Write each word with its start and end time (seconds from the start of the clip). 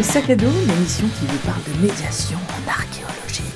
Et 0.00 0.02
Sac 0.02 0.30
à 0.30 0.34
dos, 0.34 0.46
l'émission 0.66 1.06
qui 1.08 1.26
vous 1.26 1.38
parle 1.44 1.60
de 1.62 1.86
médiation 1.86 2.38
en 2.38 2.70
archéologie. 2.70 3.52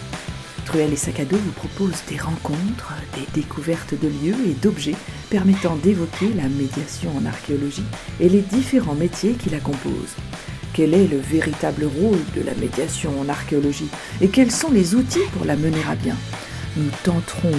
Truelle 0.66 0.92
et 0.92 0.96
Sac 0.96 1.18
vous 1.30 1.52
propose 1.52 2.02
des 2.06 2.18
rencontres, 2.18 2.92
des 3.14 3.26
découvertes 3.32 3.94
de 3.98 4.08
lieux 4.08 4.36
et 4.46 4.52
d'objets 4.52 4.94
permettant 5.30 5.74
d'évoquer 5.76 6.34
la 6.36 6.50
médiation 6.50 7.16
en 7.16 7.24
archéologie 7.24 7.86
et 8.20 8.28
les 8.28 8.42
différents 8.42 8.94
métiers 8.94 9.32
qui 9.32 9.48
la 9.48 9.58
composent. 9.58 10.16
Quel 10.74 10.92
est 10.92 11.08
le 11.08 11.16
véritable 11.16 11.86
rôle 11.86 12.20
de 12.36 12.42
la 12.42 12.54
médiation 12.56 13.18
en 13.18 13.30
archéologie 13.30 13.88
et 14.20 14.28
quels 14.28 14.52
sont 14.52 14.70
les 14.70 14.94
outils 14.94 15.26
pour 15.32 15.46
la 15.46 15.56
mener 15.56 15.82
à 15.88 15.94
bien? 15.94 16.16
Nous 16.76 16.90
tenterons 17.04 17.56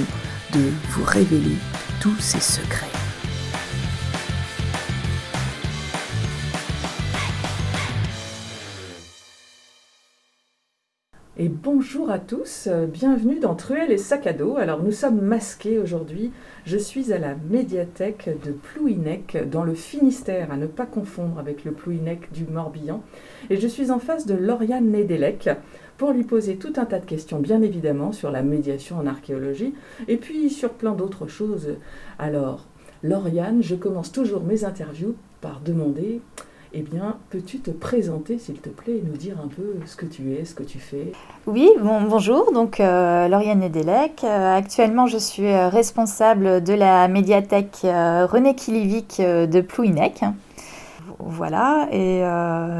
de 0.54 0.62
vous 0.91 1.04
révéler 1.04 1.57
tous 1.99 2.20
ces 2.20 2.40
secrets. 2.40 3.05
Et 11.45 11.49
bonjour 11.49 12.09
à 12.09 12.17
tous, 12.17 12.67
euh, 12.72 12.88
bienvenue 12.88 13.40
dans 13.40 13.54
Truelle 13.54 13.91
et 13.91 13.99
Sac 13.99 14.26
à 14.26 14.34
dos. 14.34 14.57
Alors 14.57 14.82
nous 14.82 14.91
sommes 14.91 15.21
masqués 15.21 15.77
aujourd'hui. 15.77 16.32
Je 16.65 16.76
suis 16.76 17.13
à 17.13 17.20
la 17.20 17.35
médiathèque 17.35 18.32
de 18.43 18.51
Plouhinec 18.51 19.38
dans 19.51 19.63
le 19.63 19.76
Finistère, 19.76 20.51
à 20.51 20.57
ne 20.57 20.66
pas 20.66 20.88
confondre 20.88 21.38
avec 21.38 21.63
le 21.63 21.71
Plouhinec 21.71 22.32
du 22.32 22.46
Morbihan. 22.46 23.04
Et 23.51 23.57
je 23.57 23.68
suis 23.68 23.91
en 23.91 23.99
face 23.99 24.26
de 24.26 24.34
Lauriane 24.34 24.90
Nedelec 24.90 25.48
pour 25.98 26.13
lui 26.13 26.23
poser 26.23 26.55
tout 26.55 26.73
un 26.77 26.85
tas 26.85 26.98
de 26.98 27.05
questions, 27.05 27.38
bien 27.38 27.62
évidemment, 27.62 28.12
sur 28.12 28.32
la 28.32 28.41
médiation 28.41 28.98
en 28.98 29.05
archéologie 29.05 29.76
et 30.07 30.18
puis 30.18 30.49
sur 30.49 30.71
plein 30.71 30.93
d'autres 30.93 31.27
choses. 31.27 31.76
Alors, 32.18 32.66
Lauriane, 33.04 33.62
je 33.62 33.76
commence 33.76 34.12
toujours 34.12 34.41
mes 34.41 34.66
interviews 34.66 35.13
par 35.41 35.62
demander 35.63 36.21
eh 36.77 36.81
bien, 36.81 37.15
peux-tu 37.29 37.59
te 37.59 37.71
présenter, 37.71 38.37
s'il 38.37 38.59
te 38.59 38.68
plaît, 38.68 38.98
et 38.98 39.04
nous 39.05 39.15
dire 39.15 39.37
un 39.41 39.48
peu 39.48 39.76
ce 39.85 39.95
que 39.95 40.05
tu 40.05 40.34
es, 40.34 40.43
ce 40.43 40.54
que 40.54 40.63
tu 40.63 40.77
fais? 40.77 41.13
Oui, 41.48 41.70
bon, 41.79 42.01
bonjour, 42.01 42.51
donc 42.51 42.82
euh, 42.82 43.29
Lauriane 43.29 43.59
Nedelec. 43.59 44.26
Euh, 44.26 44.57
actuellement, 44.57 45.07
je 45.07 45.17
suis 45.17 45.48
euh, 45.48 45.70
responsable 45.70 46.62
de 46.62 46.73
la 46.73 47.07
médiathèque 47.07 47.79
René 47.84 48.55
Kilivic 48.55 49.21
de 49.21 49.62
Plouhinec. 49.62 50.26
Voilà, 51.20 51.87
et 51.93 52.23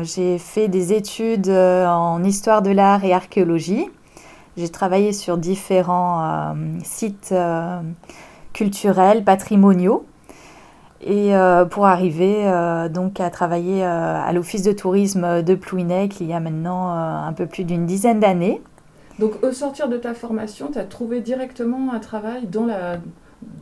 j'ai 0.04 0.38
fait 0.38 0.68
des 0.68 0.92
études 0.92 1.50
en 1.50 2.22
histoire 2.22 2.62
de 2.62 2.70
l'art 2.70 3.06
et 3.06 3.14
archéologie. 3.14 3.86
J'ai 4.58 4.68
travaillé 4.68 5.14
sur 5.14 5.38
différents 5.38 6.54
sites 6.84 7.34
culturels, 8.52 9.24
patrimoniaux 9.24 10.06
et 11.02 11.36
euh, 11.36 11.66
pour 11.66 11.86
arriver 11.86 12.48
euh, 12.48 12.90
donc 12.90 13.20
à 13.20 13.30
travailler 13.30 13.84
euh, 13.84 13.88
à 13.88 14.32
l'office 14.34 14.64
de 14.64 14.72
tourisme 14.72 15.44
de 15.44 15.56
Plouhinec 15.56 16.20
il 16.22 16.28
y 16.28 16.34
a 16.34 16.40
maintenant 16.40 16.90
un 16.90 17.34
peu 17.34 17.46
plus 17.46 17.64
d'une 17.64 17.86
dizaine 17.86 18.20
d'années. 18.20 18.62
Donc 19.20 19.44
au 19.44 19.52
sortir 19.52 19.88
de 19.88 19.98
ta 19.98 20.14
formation, 20.14 20.70
tu 20.72 20.80
as 20.80 20.84
trouvé 20.84 21.22
directement 21.22 21.94
un 21.94 22.00
travail 22.00 22.48
dans 22.48 22.66
la, 22.66 22.98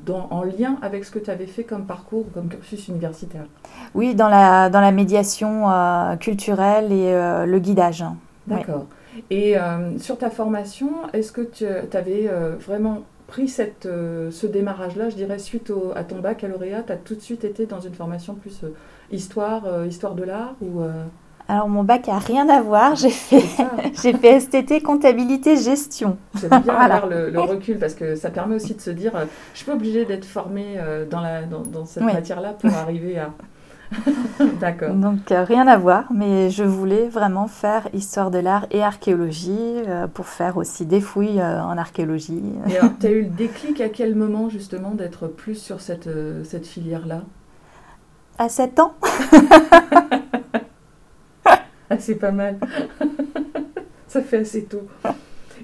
dans, 0.06 0.28
en 0.32 0.44
lien 0.44 0.78
avec 0.82 1.06
ce 1.06 1.12
que 1.12 1.20
tu 1.20 1.30
avais 1.30 1.46
fait 1.46 1.64
comme 1.64 1.86
parcours, 1.86 2.26
comme 2.34 2.48
cursus 2.48 2.88
universitaire? 2.88 3.46
Oui, 3.94 4.16
dans 4.16 4.30
la, 4.30 4.70
dans 4.70 4.82
la 4.82 4.92
médiation 4.92 5.68
culturelle 6.20 6.92
et 6.92 7.14
le 7.46 7.60
guidage. 7.60 8.04
D'accord. 8.48 8.88
Et 9.30 9.56
sur 10.00 10.18
ta 10.18 10.32
formation, 10.32 10.90
est-ce 11.14 11.32
que 11.32 11.42
tu 11.42 11.68
avais 11.96 12.32
vraiment 12.60 13.04
pris 13.34 13.48
cette, 13.48 13.88
euh, 13.88 14.30
ce 14.30 14.46
démarrage-là, 14.46 15.10
je 15.10 15.16
dirais, 15.16 15.40
suite 15.40 15.74
à 15.96 16.04
ton 16.04 16.20
baccalauréat, 16.20 16.84
tu 16.84 16.92
as 16.92 16.98
tout 16.98 17.16
de 17.16 17.20
suite 17.20 17.44
été 17.44 17.66
dans 17.66 17.80
une 17.80 17.96
formation 17.96 18.36
plus 18.36 18.64
euh, 18.64 18.68
histoire, 19.12 19.66
euh, 19.66 19.88
histoire 19.88 20.14
de 20.14 20.22
l'art 20.22 20.54
ou 20.62 20.84
Alors 21.48 21.68
mon 21.68 21.84
bac 21.84 22.08
a 22.10 22.20
rien 22.20 22.48
à 22.48 22.62
voir, 22.62 22.96
j'ai 22.96 23.10
fait, 23.10 23.44
j'ai 24.04 24.14
fait 24.14 24.40
STT, 24.40 24.84
comptabilité, 24.84 25.58
gestion. 25.58 26.18
C'est 26.36 26.48
bien 26.48 26.60
avoir 26.76 27.08
le, 27.08 27.40
recul 27.40 27.80
parce 27.80 27.96
que 27.96 28.14
ça 28.14 28.30
permet 28.30 28.54
aussi 28.54 28.76
de 28.76 28.82
se 28.82 28.92
dire, 28.92 29.14
je 29.54 29.58
suis 29.58 29.66
pas 29.66 29.74
obligée 29.74 30.06
d'être 30.06 30.26
formée 30.26 30.78
dans, 31.10 31.22
la, 31.22 31.42
dans, 31.42 31.62
dans 31.62 31.86
cette 31.86 32.04
matière-là 32.04 32.54
pour 32.54 32.72
arriver 32.72 33.18
à, 33.18 33.34
D'accord. 34.60 34.94
Donc 34.94 35.32
euh, 35.32 35.44
rien 35.44 35.68
à 35.68 35.78
voir, 35.78 36.06
mais 36.14 36.50
je 36.50 36.64
voulais 36.64 37.08
vraiment 37.08 37.48
faire 37.48 37.88
histoire 37.94 38.32
de 38.32 38.40
l'art 38.40 38.66
et 38.72 38.84
archéologie 38.84 39.82
euh, 39.88 40.08
pour 40.08 40.28
faire 40.28 40.58
aussi 40.58 40.86
des 40.86 41.02
fouilles 41.02 41.40
euh, 41.40 41.62
en 41.62 41.78
archéologie. 41.78 42.42
Et 42.68 42.80
tu 43.00 43.08
as 43.08 43.12
eu 43.12 43.24
le 43.24 43.30
déclic 43.30 43.82
à 43.82 43.90
quel 43.90 44.16
moment 44.16 44.50
justement 44.50 44.92
d'être 44.92 45.28
plus 45.28 45.56
sur 45.56 45.82
cette, 45.82 46.10
cette 46.44 46.68
filière-là? 46.68 47.22
À 48.38 48.50
7 48.50 48.80
ans. 48.80 48.96
ah, 51.46 51.98
c'est 52.00 52.16
pas 52.16 52.32
mal. 52.32 52.58
Ça 54.08 54.22
fait 54.22 54.38
assez 54.38 54.66
tôt. 54.66 54.88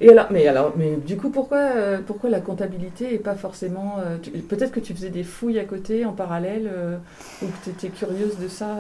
Et 0.02 0.10
alors, 0.10 0.28
mais 0.32 0.48
alors, 0.48 0.74
mais 0.78 0.96
du 0.96 1.18
coup, 1.18 1.30
pourquoi, 1.30 1.58
euh, 1.58 2.00
pourquoi 2.06 2.30
la 2.30 2.40
comptabilité 2.40 3.14
et 3.14 3.18
pas 3.18 3.36
forcément. 3.36 3.98
Euh, 4.00 4.18
peut-être 4.48 4.72
que 4.72 4.80
tu 4.80 4.94
faisais 4.94 5.10
des 5.10 5.24
fouilles 5.24 5.60
à 5.60 5.66
côté, 5.66 6.06
en 6.06 6.14
parallèle, 6.14 6.70
euh, 6.74 6.98
ou 7.42 7.48
que 7.48 7.64
tu 7.66 7.70
étais 7.72 7.90
curieuse 7.90 8.38
de 8.38 8.48
ça 8.48 8.78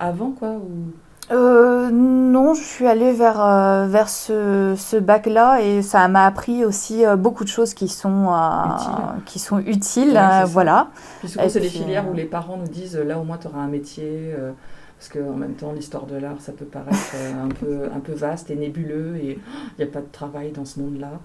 avant, 0.00 0.32
quoi 0.32 0.50
ou... 0.50 0.92
non, 1.30 2.54
je 2.54 2.62
suis 2.62 2.86
allée 2.86 3.12
vers, 3.12 3.86
vers 3.86 4.08
ce, 4.08 4.74
ce 4.76 4.96
bac-là 4.96 5.60
et 5.62 5.82
ça 5.82 6.06
m'a 6.08 6.26
appris 6.26 6.64
aussi 6.64 7.04
beaucoup 7.16 7.44
de 7.44 7.48
choses 7.48 7.74
qui 7.74 7.88
sont, 7.88 8.30
utiles. 8.76 9.22
qui 9.24 9.38
sont 9.38 9.58
utiles. 9.60 10.20
voilà. 10.46 10.88
Puis 11.20 11.28
souvent, 11.28 11.48
c'est 11.48 11.60
les 11.60 11.68
filières 11.68 12.08
où 12.08 12.14
les 12.14 12.24
parents 12.24 12.56
nous 12.56 12.68
disent 12.68 12.96
là, 12.96 13.18
au 13.18 13.24
moins, 13.24 13.38
tu 13.38 13.46
auras 13.46 13.60
un 13.60 13.68
métier. 13.68 14.34
Parce 14.98 15.22
qu'en 15.22 15.36
même 15.36 15.54
temps, 15.54 15.72
l'histoire 15.72 16.06
de 16.06 16.16
l'art, 16.16 16.40
ça 16.40 16.52
peut 16.52 16.64
paraître 16.64 17.12
euh, 17.14 17.44
un 17.44 17.48
peu, 17.48 17.90
un 17.94 18.00
peu 18.00 18.12
vaste 18.12 18.50
et 18.50 18.56
nébuleux 18.56 19.16
et 19.16 19.38
il 19.78 19.84
n'y 19.84 19.84
a 19.84 19.92
pas 19.92 20.00
de 20.00 20.10
travail 20.10 20.52
dans 20.52 20.64
ce 20.64 20.80
monde-là. 20.80 21.20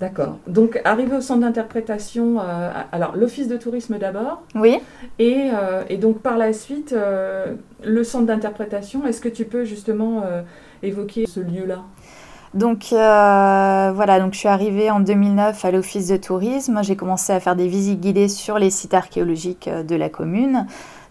D'accord. 0.00 0.38
Donc, 0.46 0.80
arrivé 0.84 1.16
au 1.16 1.20
centre 1.22 1.40
d'interprétation, 1.40 2.38
euh, 2.38 2.70
alors 2.92 3.16
l'office 3.16 3.48
de 3.48 3.56
tourisme 3.56 3.98
d'abord. 3.98 4.42
Oui. 4.54 4.78
Et, 5.18 5.50
euh, 5.54 5.84
et, 5.88 5.96
donc, 5.96 6.18
par 6.20 6.36
la 6.36 6.52
suite, 6.52 6.94
le 7.82 8.04
centre 8.04 8.26
d'interprétation, 8.26 9.06
est-ce 9.06 9.20
que 9.20 9.28
tu 9.28 9.46
peux 9.46 9.64
justement 9.64 10.22
évoquer 10.82 11.26
ce 11.26 11.40
lieu-là? 11.40 11.82
Donc 12.52 12.88
voilà, 12.90 14.20
donc 14.20 14.34
je 14.34 14.38
suis 14.38 14.48
arrivée 14.48 14.90
en 14.90 15.00
2009 15.00 15.64
à 15.64 15.70
l'office 15.70 16.08
de 16.08 16.16
tourisme. 16.18 16.80
J'ai 16.82 16.96
commencé 16.96 17.32
à 17.32 17.40
faire 17.40 17.56
des 17.56 17.68
visites 17.68 18.00
guidées 18.00 18.28
sur 18.28 18.58
les 18.58 18.70
sites 18.70 18.94
archéologiques 18.94 19.68
de 19.68 19.96
la 19.96 20.10
commune 20.10 20.66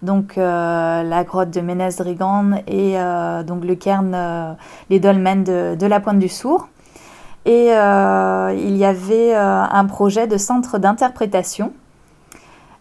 donc 0.06 0.38
euh, 0.38 1.04
la 1.04 1.24
grotte 1.24 1.52
de 1.52 1.62
Ménez-Drigan 1.62 2.62
et 2.68 2.98
euh, 2.98 3.44
donc 3.44 3.66
le 3.66 3.76
cairn, 3.76 4.14
euh, 4.14 4.54
les 4.90 5.00
dolmens 5.00 5.44
de, 5.44 5.86
la 5.86 6.00
Pointe 6.00 6.20
du 6.20 6.30
Sourd. 6.30 6.70
Et 7.46 7.68
il 7.68 8.78
y 8.78 8.86
avait 8.86 9.36
un 9.36 9.86
projet 9.86 10.28
de 10.28 10.38
centre 10.38 10.80
d'interprétation. 10.80 11.74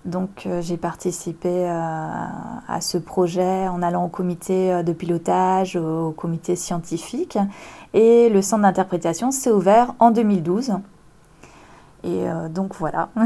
Donc 0.07 0.49
j'ai 0.61 0.77
participé 0.79 1.67
à 1.67 2.81
ce 2.81 2.97
projet 2.97 3.69
en 3.69 3.83
allant 3.83 4.07
au 4.07 4.09
comité 4.09 4.83
de 4.83 4.93
pilotage, 4.95 5.77
au 5.77 6.13
comité 6.13 6.57
scientifique. 6.57 7.39
Et 7.93 8.31
le 8.31 8.41
centre 8.41 8.63
d'interprétation 8.63 9.31
s'est 9.31 9.51
ouvert 9.51 9.95
en 9.99 10.11
2012. 10.11 10.73
Et 12.05 12.25
donc 12.51 12.75
voilà. 12.75 13.11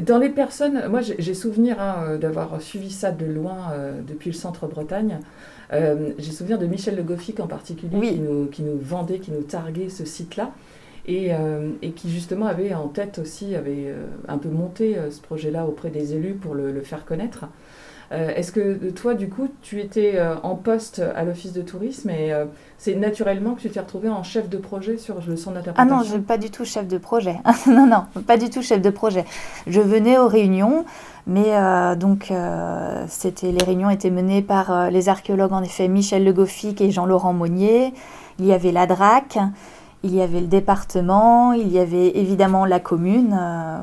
Dans 0.00 0.18
les 0.18 0.28
personnes, 0.28 0.88
moi 0.88 1.00
j'ai 1.02 1.34
souvenir 1.34 1.80
hein, 1.80 1.96
euh, 2.02 2.18
d'avoir 2.18 2.60
suivi 2.60 2.90
ça 2.90 3.12
de 3.12 3.26
loin 3.26 3.70
euh, 3.72 4.00
depuis 4.02 4.30
le 4.30 4.36
centre 4.36 4.66
Bretagne. 4.66 5.20
Euh, 5.74 6.12
j'ai 6.18 6.30
souvenir 6.30 6.58
de 6.58 6.66
Michel 6.66 6.96
Le 6.96 7.02
Goffic 7.02 7.40
en 7.40 7.46
particulier 7.46 8.12
qui, 8.12 8.18
nous, 8.20 8.46
qui, 8.46 8.62
nous, 8.62 8.78
vendait, 8.78 9.18
qui 9.18 9.30
nous 9.32 9.42
targuait 9.42 9.88
ce 9.88 10.04
site-là 10.04 10.52
et, 11.06 11.32
et, 11.82 11.90
qui 11.92 12.10
justement 12.10 12.46
avait 12.46 12.72
en 12.72 12.88
tête 12.88 13.18
aussi, 13.18 13.54
avait 13.54 13.92
un 14.26 14.38
peu 14.38 14.48
monté 14.48 14.96
ce 15.10 15.20
projet-là 15.20 15.66
auprès 15.66 15.90
des 15.90 16.14
élus 16.14 16.32
pour 16.32 16.54
le, 16.54 16.72
le 16.72 16.80
faire 16.80 17.04
connaître. 17.04 17.44
Euh, 18.12 18.34
est-ce 18.34 18.52
que 18.52 18.90
toi, 18.90 19.14
du 19.14 19.28
coup, 19.28 19.48
tu 19.62 19.80
étais 19.80 20.12
euh, 20.16 20.34
en 20.42 20.54
poste 20.54 21.02
à 21.14 21.24
l'office 21.24 21.52
de 21.52 21.62
tourisme 21.62 22.10
et 22.10 22.32
euh, 22.32 22.44
c'est 22.78 22.94
naturellement 22.94 23.54
que 23.54 23.62
tu 23.62 23.70
t'es 23.70 23.80
retrouvé 23.80 24.08
en 24.08 24.22
chef 24.22 24.48
de 24.48 24.58
projet 24.58 24.98
sur 24.98 25.16
le 25.26 25.36
centre 25.36 25.56
d'interprétation 25.56 25.96
Ah 25.96 26.02
non, 26.02 26.08
je 26.08 26.18
pas 26.18 26.38
du 26.38 26.50
tout 26.50 26.64
chef 26.64 26.86
de 26.86 26.98
projet. 26.98 27.36
non, 27.66 27.86
non, 27.86 28.04
pas 28.26 28.36
du 28.36 28.50
tout 28.50 28.62
chef 28.62 28.80
de 28.82 28.90
projet. 28.90 29.24
Je 29.66 29.80
venais 29.80 30.18
aux 30.18 30.28
réunions, 30.28 30.84
mais 31.26 31.52
donc 31.96 32.32
c'était 33.08 33.52
les 33.52 33.64
réunions 33.64 33.90
étaient 33.90 34.10
menées 34.10 34.42
par 34.42 34.90
les 34.90 35.08
archéologues, 35.08 35.52
en 35.52 35.62
effet, 35.62 35.88
Michel 35.88 36.24
Le 36.24 36.32
Goffic 36.32 36.80
et 36.80 36.90
Jean-Laurent 36.90 37.32
Monnier. 37.32 37.94
Il 38.38 38.46
y 38.46 38.52
avait 38.52 38.72
la 38.72 38.86
DRAC. 38.86 39.38
Il 40.02 40.14
y 40.14 40.20
avait 40.20 40.40
le 40.40 40.48
département, 40.48 41.54
il 41.54 41.72
y 41.72 41.78
avait 41.78 42.18
évidemment 42.18 42.66
la 42.66 42.78
commune, 42.78 43.40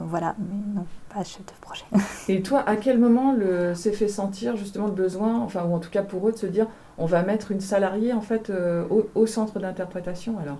voilà. 0.07 0.35
Mais 0.37 0.75
non 0.75 0.85
pas 1.13 1.23
chef 1.23 1.45
de 1.45 1.51
projet. 1.61 1.85
Et 2.29 2.41
toi, 2.41 2.63
à 2.65 2.75
quel 2.75 2.99
moment 2.99 3.33
le 3.33 3.73
s'est 3.75 3.91
fait 3.91 4.07
sentir 4.07 4.55
justement 4.55 4.87
le 4.87 4.93
besoin, 4.93 5.39
enfin 5.39 5.63
ou 5.65 5.73
en 5.73 5.79
tout 5.79 5.89
cas 5.89 6.03
pour 6.03 6.27
eux, 6.27 6.31
de 6.31 6.37
se 6.37 6.45
dire 6.45 6.67
on 6.97 7.05
va 7.05 7.23
mettre 7.23 7.51
une 7.51 7.61
salariée 7.61 8.13
en 8.13 8.21
fait 8.21 8.49
euh, 8.49 8.83
au, 9.15 9.25
centre 9.25 9.59
d'interprétation 9.59 10.37
alors? 10.41 10.57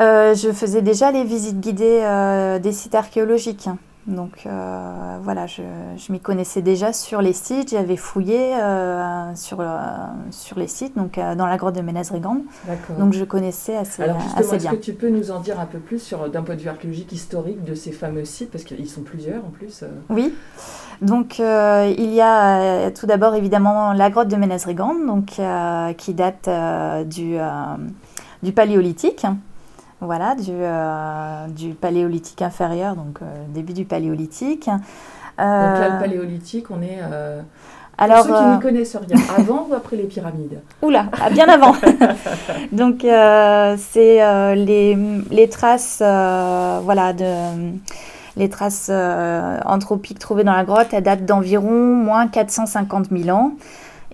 Euh, 0.00 0.34
Je 0.34 0.52
faisais 0.52 0.82
déjà 0.82 1.12
les 1.12 1.24
visites 1.24 1.60
guidées 1.60 2.00
euh, 2.02 2.58
des 2.58 2.72
sites 2.72 2.94
archéologiques. 2.94 3.68
Donc 4.08 4.46
euh, 4.46 5.18
voilà, 5.22 5.46
je, 5.46 5.62
m'y 6.10 6.18
connaissais 6.18 6.62
déjà 6.62 6.94
sur 6.94 7.20
les 7.20 7.34
sites, 7.34 7.70
j'avais 7.70 7.96
fouillé 7.96 8.54
euh, 8.56 9.34
sur, 9.34 9.62
sur 10.30 10.58
les 10.58 10.66
sites, 10.66 10.96
donc 10.96 11.20
dans 11.36 11.46
la 11.46 11.56
grotte 11.58 11.74
de 11.74 11.82
Ménez-Régand. 11.82 12.38
Donc 12.98 13.12
je 13.12 13.24
connaissais 13.24 13.76
assez, 13.76 14.02
Alors 14.02 14.18
justement, 14.18 14.52
est-ce 14.52 14.68
que 14.68 14.76
tu 14.76 14.94
peux 14.94 15.10
nous 15.10 15.30
en 15.30 15.40
dire 15.40 15.60
un 15.60 15.66
peu 15.66 15.78
plus 15.78 16.00
sur, 16.00 16.30
d'un 16.30 16.42
point 16.42 16.56
de 16.56 16.62
vue 16.62 16.70
archéologique 16.70 17.12
historique 17.12 17.62
de 17.64 17.74
ces 17.74 17.92
fameux 17.92 18.24
sites, 18.24 18.50
parce 18.50 18.64
qu'ils 18.64 18.88
sont 18.88 19.02
plusieurs 19.02 19.44
en 19.44 19.50
plus 19.50 19.84
Oui, 20.08 20.34
donc 21.02 21.38
il 21.38 22.14
y 22.14 22.20
a 22.22 22.90
tout 22.92 23.06
d'abord 23.06 23.34
évidemment 23.34 23.92
la 23.92 24.08
grotte 24.08 24.28
de 24.28 24.36
Ménez-Régand, 24.36 24.94
donc, 25.06 25.38
qui 25.98 26.14
date 26.14 26.48
du, 27.06 27.36
du 28.42 28.52
Paléolithique 28.52 29.26
voilà, 30.00 30.34
du, 30.34 30.52
euh, 30.52 31.46
du 31.48 31.74
paléolithique 31.74 32.42
inférieur, 32.42 32.94
donc 32.94 33.18
euh, 33.20 33.44
début 33.48 33.72
du 33.72 33.84
paléolithique. 33.84 34.66
donc 34.66 34.78
là, 35.38 35.88
le 35.88 35.94
euh, 35.94 36.00
paléolithique, 36.00 36.66
on 36.70 36.82
est... 36.82 37.00
Alors, 38.00 38.24
Pour 38.24 38.36
ceux 38.36 38.44
qui 38.44 38.50
ne 38.50 38.60
connaissent 38.60 38.96
rien, 38.96 39.18
avant 39.36 39.66
ou 39.68 39.74
après 39.74 39.96
les 39.96 40.04
pyramides? 40.04 40.60
Oula, 40.82 41.06
ah, 41.20 41.30
bien 41.30 41.48
avant. 41.48 41.74
donc 42.72 43.00
c'est 43.00 44.54
les, 44.54 44.96
les, 45.32 45.48
traces, 45.48 45.98
voilà, 45.98 47.12
de 47.12 47.24
les 48.36 48.48
traces 48.48 48.88
anthropiques 49.64 50.20
trouvées 50.20 50.44
dans 50.44 50.52
la 50.52 50.62
grotte, 50.62 50.88
elles 50.92 51.02
datent 51.02 51.24
d'environ 51.24 51.72
moins 51.72 52.28
450 52.28 53.06
000 53.10 53.36
ans. 53.36 53.54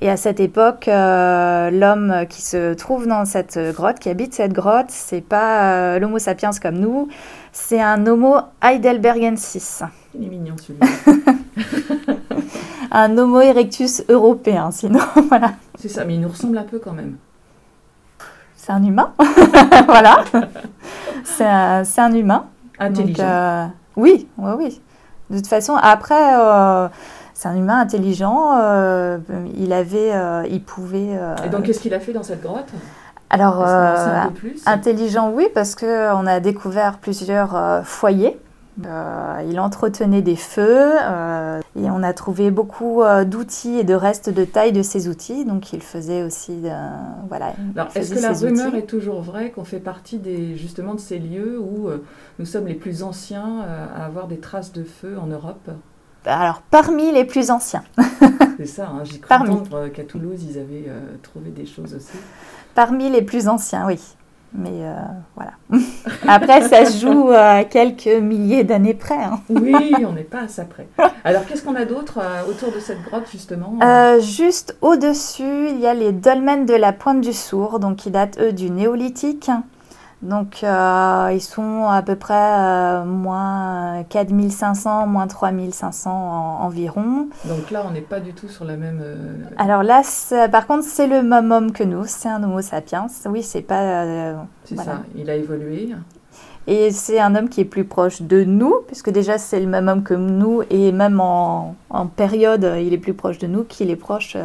Et 0.01 0.11
à 0.11 0.17
cette 0.17 0.41
époque, 0.41 0.89
euh, 0.89 1.71
l'homme 1.71 2.27
qui 2.29 2.43
se 2.43 2.75
trouve 2.75 3.07
dans 3.07 3.25
cette 3.25 3.59
grotte, 3.75 4.01
qui 4.01 4.09
habite 4.09 4.35
cette 4.35 4.53
grotte, 4.53 4.89
c'est 4.89 5.21
pas 5.21 5.73
euh, 5.73 5.99
l'Homo 6.01 6.19
sapiens 6.19 6.51
comme 6.61 6.79
nous, 6.79 7.09
c'est 7.53 7.81
un 7.81 8.05
Homo 8.07 8.39
heidelbergensis. 8.61 9.83
Il 10.15 10.25
est 10.27 10.29
mignon 10.29 10.57
celui-là. 10.61 10.87
un 12.91 13.17
Homo 13.17 13.41
erectus 13.41 14.03
européen, 14.09 14.73
sinon 14.73 14.99
voilà. 15.29 15.53
C'est 15.79 15.89
ça, 15.89 16.05
mais 16.05 16.15
il 16.15 16.21
nous 16.21 16.29
ressemble 16.29 16.59
un 16.59 16.65
peu 16.65 16.81
quand 16.81 16.93
même. 16.93 17.17
C'est 18.57 18.73
un 18.73 18.83
humain, 18.83 19.13
voilà. 19.87 20.25
C'est 21.23 21.45
un, 21.45 22.13
humain. 22.13 22.47
Intelligent. 22.79 23.23
Euh, 23.23 23.67
oui, 23.95 24.27
oui, 24.39 24.53
oui. 24.59 24.81
De 25.31 25.37
toute 25.37 25.47
façon, 25.47 25.75
après 25.81 26.35
c'est 27.35 27.49
un 27.49 27.57
humain 27.57 27.81
intelligent. 27.81 28.57
Euh, 28.59 29.19
il 29.59 29.73
avait, 29.73 30.15
euh, 30.15 30.45
il 30.49 30.63
pouvait. 30.63 31.11
Euh, 31.11 31.35
Et 31.45 31.49
donc, 31.49 31.65
qu'est-ce 31.65 31.81
qu'il 31.81 31.93
a 31.93 32.01
fait 32.01 32.13
dans 32.13 32.23
cette 32.23 32.43
grotte? 32.43 32.71
Alors, 33.29 33.67
intelligent, 34.65 35.33
oui, 35.33 35.49
parce 35.53 35.75
qu'on 35.75 36.27
a 36.27 36.41
découvert 36.41 36.99
plusieurs 36.99 37.83
foyers. 37.85 38.39
il 38.79 39.59
entretenait 39.59 40.23
des 40.23 40.37
feux 40.37 40.93
et 41.75 41.91
on 41.91 42.03
a 42.05 42.13
trouvé 42.13 42.53
beaucoup 42.53 43.03
d'outils 43.27 43.81
et 43.81 43.83
de 43.83 43.95
restes 43.95 44.31
de 44.31 44.45
taille 44.45 44.71
de 44.71 44.83
ces 44.83 45.09
outils. 45.09 45.45
Donc, 45.45 45.73
il 45.73 45.83
faisait 45.83 46.23
aussi. 46.23 46.63
voilà. 47.29 47.55
Alors, 47.75 47.89
est-ce 47.97 48.15
que 48.15 48.21
la 48.21 48.33
rumeur 48.33 48.77
est 48.77 48.87
toujours 48.87 49.21
vraie 49.21 49.51
qu'on 49.51 49.65
fait 49.65 49.81
partie 49.81 50.19
des, 50.19 50.55
justement 50.55 50.95
de 50.95 51.01
ces 51.01 51.19
lieux 51.19 51.59
où 51.59 51.89
nous 52.39 52.47
sommes 52.47 52.69
les 52.69 52.75
plus 52.75 53.03
anciens 53.03 53.65
à 53.97 54.05
avoir 54.05 54.29
des 54.29 54.39
traces 54.39 54.73
de 54.73 54.85
feu 54.85 55.17
en 55.21 55.27
Europe? 55.27 55.71
Alors, 56.27 56.63
parmi 56.71 57.13
les 57.13 57.25
plus 57.25 57.51
anciens. 57.51 57.85
C'est 58.57 58.67
ça, 58.67 58.89
hein, 58.89 59.03
j'ai 59.05 59.19
cru 59.19 59.35
entendre 59.35 59.89
qu'à 59.89 60.05
Toulouse, 60.05 60.43
ils 60.49 60.59
avaient 60.59 60.85
euh, 60.89 61.17
trouvé 61.23 61.51
des 61.51 61.67
choses 61.67 61.95
aussi. 61.95 62.17
Parmi 62.75 63.11
les 63.11 63.23
plus 63.23 63.49
anciens, 63.49 63.87
oui. 63.87 64.01
Mais 64.57 64.71
euh, 64.71 64.95
voilà. 65.35 65.53
Après, 66.29 66.63
ça 66.69 66.85
se 66.87 67.05
joue 67.05 67.31
à 67.31 67.65
quelques 67.65 68.07
milliers 68.07 68.63
d'années 68.63 68.95
près. 68.95 69.23
Hein. 69.25 69.41
oui, 69.49 69.93
on 70.07 70.13
n'est 70.13 70.23
pas 70.23 70.43
à 70.43 70.49
ça 70.49 70.65
près. 70.65 70.87
Alors, 71.25 71.45
qu'est-ce 71.47 71.65
qu'on 71.65 71.75
a 71.75 71.85
d'autre 71.85 72.21
euh, 72.23 72.49
autour 72.49 72.73
de 72.73 72.79
cette 72.79 73.03
grotte, 73.03 73.29
justement 73.31 73.79
Juste 74.21 74.77
au-dessus, 74.81 75.69
il 75.71 75.81
y 75.81 75.87
a 75.87 75.95
les 75.95 76.13
dolmens 76.13 76.65
de 76.65 76.75
la 76.75 76.93
Pointe 76.93 77.21
du 77.21 77.33
Sourd, 77.33 77.81
donc 77.81 77.97
qui 77.97 78.11
datent, 78.11 78.39
eux, 78.39 78.53
du 78.53 78.71
néolithique. 78.71 79.51
Donc 80.25 80.65
euh, 80.65 81.31
ils 81.35 81.43
sont 81.43 81.87
à 81.87 82.01
peu 82.01 82.17
près 82.17 82.35
euh, 82.35 83.05
moins 83.05 84.05
4500, 84.09 85.07
moins 85.07 85.27
3500 85.27 86.11
environ. 86.61 87.29
Donc 87.45 87.71
là, 87.71 87.85
on 87.87 87.91
n'est 87.91 88.01
pas 88.01 88.21
du 88.21 88.33
tout 88.33 88.49
sur 88.49 88.65
la 88.65 88.79
même... 88.79 89.01
Euh, 89.03 89.35
Alors 89.59 89.83
là, 89.83 90.03
par 90.51 90.67
contre, 90.67 90.85
c'est 90.85 91.07
le 91.07 91.23
même 91.23 91.53
homme 91.53 91.73
que 91.73 91.85
nous, 91.85 92.05
c'est 92.07 92.31
un 92.31 92.43
Homo 92.43 92.63
sapiens. 92.63 93.07
Oui, 93.27 93.43
c'est 93.43 93.61
pas... 93.61 94.33
c'est 94.65 94.77
ça, 94.77 95.03
il 95.15 95.29
a 95.29 95.37
évolué. 95.37 95.91
Et 96.67 96.91
c'est 96.91 97.21
un 97.21 97.35
homme 97.35 97.51
qui 97.51 97.61
est 97.61 97.67
plus 97.67 97.85
proche 97.85 98.23
de 98.23 98.45
nous, 98.45 98.77
puisque 98.87 99.11
déjà 99.11 99.37
c'est 99.37 99.61
le 99.61 99.67
même 99.67 99.89
homme 99.89 100.03
que 100.03 100.15
nous, 100.15 100.63
et 100.71 100.91
même 100.93 101.21
en, 101.21 101.77
période, 102.17 102.77
il 102.81 102.95
est 102.95 102.99
plus 102.99 103.13
proche 103.13 103.37
de 103.37 103.47
nous 103.47 103.65
qu'il 103.65 103.91
est 103.91 103.97
proche 103.97 104.39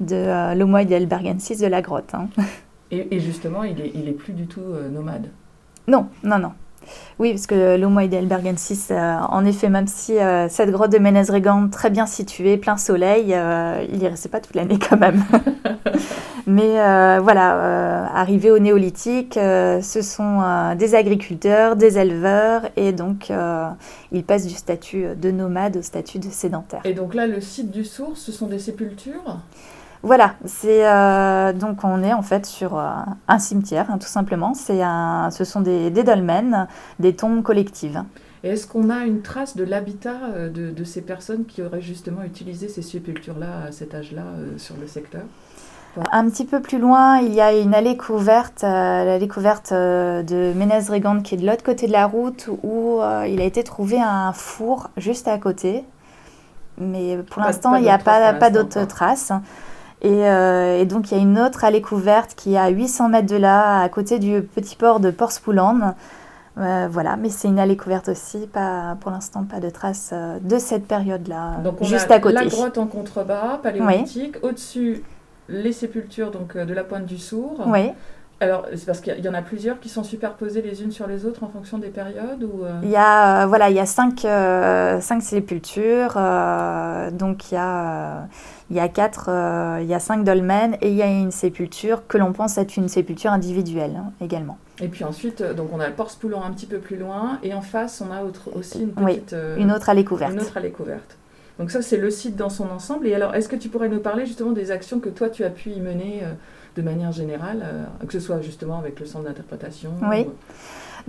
de 0.00 0.54
l'Homo 0.56 0.78
heidelbergensis 0.78 1.58
de 1.58 1.68
la 1.68 1.82
grotte. 1.82 2.14
Hein. 2.14 2.28
Et, 2.90 3.20
justement, 3.20 3.64
il 3.64 3.80
est, 3.80 3.92
il 3.94 4.08
est 4.08 4.12
plus 4.12 4.32
du 4.32 4.46
tout 4.46 4.60
euh, 4.60 4.88
nomade. 4.88 5.28
Non, 5.86 6.06
non, 6.24 6.38
non. 6.38 6.52
Oui, 7.18 7.32
parce 7.32 7.46
que 7.46 7.76
l'Homo 7.76 8.00
heidelbergensis, 8.00 8.88
euh, 8.90 9.16
en 9.28 9.44
effet, 9.44 9.68
même 9.68 9.86
si 9.86 10.16
euh, 10.16 10.48
cette 10.48 10.70
grotte 10.70 10.90
de 10.90 10.98
ménez 10.98 11.22
très 11.70 11.90
bien 11.90 12.06
située, 12.06 12.56
plein 12.56 12.78
soleil, 12.78 13.36
il 13.92 13.98
n'y 13.98 14.08
restait 14.08 14.30
pas 14.30 14.40
toute 14.40 14.54
l'année 14.54 14.78
quand 14.78 14.96
même. 14.96 15.22
Mais 16.46 16.76
voilà, 17.20 18.10
arrivé 18.14 18.50
au 18.50 18.58
néolithique, 18.58 19.34
ce 19.34 20.00
sont 20.00 20.74
des 20.78 20.94
agriculteurs, 20.94 21.76
des 21.76 21.98
éleveurs, 21.98 22.62
et 22.76 22.92
donc 22.92 23.30
ils 24.12 24.24
passent 24.24 24.46
du 24.46 24.54
statut 24.54 25.08
de 25.14 25.30
nomade 25.30 25.76
au 25.76 25.82
statut 25.82 26.18
de 26.18 26.30
sédentaire. 26.30 26.80
Et 26.86 26.94
donc 26.94 27.14
là, 27.14 27.26
le 27.26 27.42
site 27.42 27.70
du 27.70 27.84
source, 27.84 28.20
ce 28.20 28.32
sont 28.32 28.46
des 28.46 28.58
sépultures? 28.58 29.40
Voilà, 30.02 30.34
c'est 30.44 30.86
euh, 30.86 31.52
donc 31.52 31.82
on 31.82 32.02
est 32.02 32.12
en 32.12 32.22
fait 32.22 32.46
sur 32.46 32.78
euh, 32.78 32.88
un 33.26 33.38
cimetière, 33.38 33.86
hein, 33.90 33.98
tout 33.98 34.06
simplement. 34.06 34.54
C'est 34.54 34.82
un, 34.82 35.30
ce 35.32 35.44
sont 35.44 35.60
des, 35.60 35.90
dolmens, 35.90 36.68
des 37.00 37.14
tombes 37.14 37.42
collectives. 37.42 38.02
Et 38.44 38.50
est-ce 38.50 38.68
qu'on 38.68 38.90
a 38.90 39.04
une 39.04 39.22
trace 39.22 39.56
de 39.56 39.64
l'habitat 39.64 40.16
euh, 40.34 40.48
de, 40.48 40.84
ces 40.84 41.00
personnes 41.00 41.44
qui 41.46 41.62
auraient 41.62 41.80
justement 41.80 42.22
utilisé 42.22 42.68
ces 42.68 42.82
sépultures-là 42.82 43.64
à 43.68 43.72
cet 43.72 43.94
âge-là 43.94 44.22
sur 44.56 44.76
le 44.80 44.86
secteur? 44.86 45.22
Un 46.12 46.30
petit 46.30 46.44
peu 46.44 46.60
plus 46.60 46.78
loin, 46.78 47.18
il 47.18 47.34
y 47.34 47.40
a 47.40 47.52
une 47.52 47.74
allée 47.74 47.96
couverte, 47.96 48.62
l'allée 48.62 49.26
couverte 49.26 49.72
de 49.72 50.52
Ménez-Régande 50.54 51.24
qui 51.24 51.34
est 51.34 51.38
de 51.38 51.46
l'autre 51.46 51.64
côté 51.64 51.88
de 51.88 51.92
la 51.92 52.06
route 52.06 52.48
où 52.62 53.00
il 53.26 53.40
a 53.40 53.44
été 53.44 53.64
trouvé 53.64 53.98
un 54.00 54.32
four 54.32 54.90
juste 54.96 55.26
à 55.26 55.38
côté. 55.38 55.82
Mais 56.76 57.18
pour 57.28 57.42
l'instant, 57.42 57.74
il 57.74 57.82
n'y 57.82 57.90
a 57.90 57.98
pas, 57.98 58.32
pas 58.34 58.50
d'autres 58.50 58.84
traces. 58.84 59.32
Euh, 60.04 60.80
et, 60.80 60.84
donc, 60.84 61.10
il 61.10 61.16
y 61.16 61.20
a 61.20 61.22
une 61.22 61.38
autre 61.38 61.64
allée 61.64 61.82
couverte 61.82 62.34
qui 62.34 62.54
est 62.54 62.58
à 62.58 62.68
800 62.68 63.08
mètres 63.08 63.28
de 63.28 63.36
là, 63.36 63.80
à 63.80 63.88
côté 63.88 64.18
du 64.18 64.42
petit 64.42 64.76
port 64.76 65.00
de 65.00 65.10
Porspoulan. 65.10 65.94
Euh, 66.58 66.88
voilà, 66.90 67.16
mais 67.16 67.30
c'est 67.30 67.48
une 67.48 67.58
allée 67.58 67.76
couverte 67.76 68.08
aussi, 68.08 68.48
pas, 68.52 68.96
pour 69.00 69.12
l'instant 69.12 69.44
pas 69.44 69.60
de 69.60 69.70
traces 69.70 70.10
euh, 70.12 70.38
de 70.40 70.58
cette 70.58 70.88
période-là, 70.88 71.60
juste 71.82 72.10
à 72.10 72.18
côté. 72.18 72.34
La 72.34 72.46
grotte 72.46 72.78
en 72.78 72.86
contrebas, 72.86 73.58
paléolithique, 73.62 74.36
au-dessus 74.42 75.04
les 75.48 75.72
sépultures 75.72 76.32
donc 76.32 76.56
de 76.56 76.74
la 76.74 76.82
pointe 76.82 77.06
du 77.06 77.16
Sourd. 77.16 77.62
Oui. 77.66 77.90
Alors, 78.40 78.66
c'est 78.74 78.86
parce 78.86 79.00
qu'il 79.00 79.18
y 79.18 79.28
en 79.28 79.34
a 79.34 79.42
plusieurs 79.42 79.80
qui 79.80 79.88
sont 79.88 80.04
superposées 80.04 80.62
les 80.62 80.82
unes 80.82 80.92
sur 80.92 81.06
les 81.06 81.26
autres 81.26 81.42
en 81.42 81.48
fonction 81.48 81.78
des 81.78 81.88
périodes 81.88 82.44
ou 82.44 82.64
Il 82.82 82.88
y 82.88 82.96
a, 82.96 83.46
voilà, 83.46 83.68
il 83.68 83.76
y 83.76 83.80
a 83.80 83.86
cinq, 83.86 84.20
cinq 84.20 85.22
sépultures. 85.22 86.14
donc, 87.12 87.50
il 87.50 87.54
y 87.54 87.58
a 87.58 88.28
il 88.70 88.76
y 88.76 88.80
a 88.80 88.88
quatre, 88.88 89.30
euh, 89.30 89.78
il 89.80 89.88
y 89.88 89.94
a 89.94 89.98
cinq 89.98 90.24
dolmens 90.24 90.76
et 90.82 90.90
il 90.90 90.94
y 90.94 91.02
a 91.02 91.06
une 91.06 91.30
sépulture 91.30 92.06
que 92.06 92.18
l'on 92.18 92.32
pense 92.32 92.58
être 92.58 92.76
une 92.76 92.88
sépulture 92.88 93.32
individuelle 93.32 93.96
hein, 93.96 94.12
également. 94.20 94.58
Et 94.80 94.88
puis 94.88 95.04
ensuite, 95.04 95.40
euh, 95.40 95.54
donc 95.54 95.70
on 95.72 95.80
a 95.80 95.88
le 95.88 95.94
Porce 95.94 96.16
Poulon 96.16 96.42
un 96.42 96.50
petit 96.50 96.66
peu 96.66 96.78
plus 96.78 96.96
loin 96.96 97.38
et 97.42 97.54
en 97.54 97.62
face, 97.62 98.02
on 98.06 98.12
a 98.12 98.22
autre, 98.22 98.50
aussi 98.54 98.82
une 98.82 98.92
petite. 98.92 99.34
Oui, 99.34 99.62
une 99.62 99.72
autre 99.72 99.88
allée 99.88 100.04
couverte. 100.04 100.32
Une 100.32 100.40
autre 100.40 100.56
allée 100.56 100.70
couverte. 100.70 101.16
Donc 101.58 101.70
ça, 101.70 101.82
c'est 101.82 101.96
le 101.96 102.10
site 102.10 102.36
dans 102.36 102.50
son 102.50 102.70
ensemble. 102.70 103.06
Et 103.06 103.14
alors, 103.14 103.34
est-ce 103.34 103.48
que 103.48 103.56
tu 103.56 103.68
pourrais 103.68 103.88
nous 103.88 104.00
parler 104.00 104.26
justement 104.26 104.52
des 104.52 104.70
actions 104.70 105.00
que 105.00 105.08
toi, 105.08 105.28
tu 105.28 105.44
as 105.44 105.50
pu 105.50 105.70
y 105.70 105.80
mener 105.80 106.22
de 106.76 106.82
manière 106.82 107.10
générale, 107.10 107.64
que 108.06 108.12
ce 108.12 108.20
soit 108.20 108.40
justement 108.42 108.78
avec 108.78 109.00
le 109.00 109.06
centre 109.06 109.24
d'interprétation 109.24 109.90
Oui. 110.08 110.26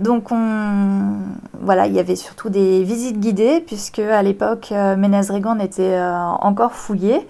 Donc 0.00 0.32
on, 0.32 1.18
voilà, 1.60 1.86
il 1.86 1.92
y 1.92 2.00
avait 2.00 2.16
surtout 2.16 2.48
des 2.48 2.82
visites 2.82 3.20
guidées 3.20 3.62
puisque 3.64 4.00
à 4.00 4.22
l'époque 4.22 4.72
Ménez-Régan 4.72 5.60
était 5.60 6.00
encore 6.00 6.72
fouillé. 6.72 7.26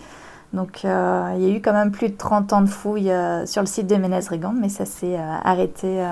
Donc 0.52 0.84
euh, 0.84 1.32
il 1.36 1.42
y 1.42 1.46
a 1.46 1.56
eu 1.56 1.60
quand 1.60 1.72
même 1.72 1.92
plus 1.92 2.08
de 2.08 2.16
30 2.16 2.52
ans 2.52 2.62
de 2.62 2.68
fouilles 2.68 3.12
euh, 3.12 3.46
sur 3.46 3.62
le 3.62 3.66
site 3.66 3.86
de 3.86 3.96
Ménez-Régand, 3.96 4.52
mais 4.52 4.68
ça 4.68 4.84
s'est 4.84 5.16
euh, 5.16 5.36
arrêté 5.44 6.04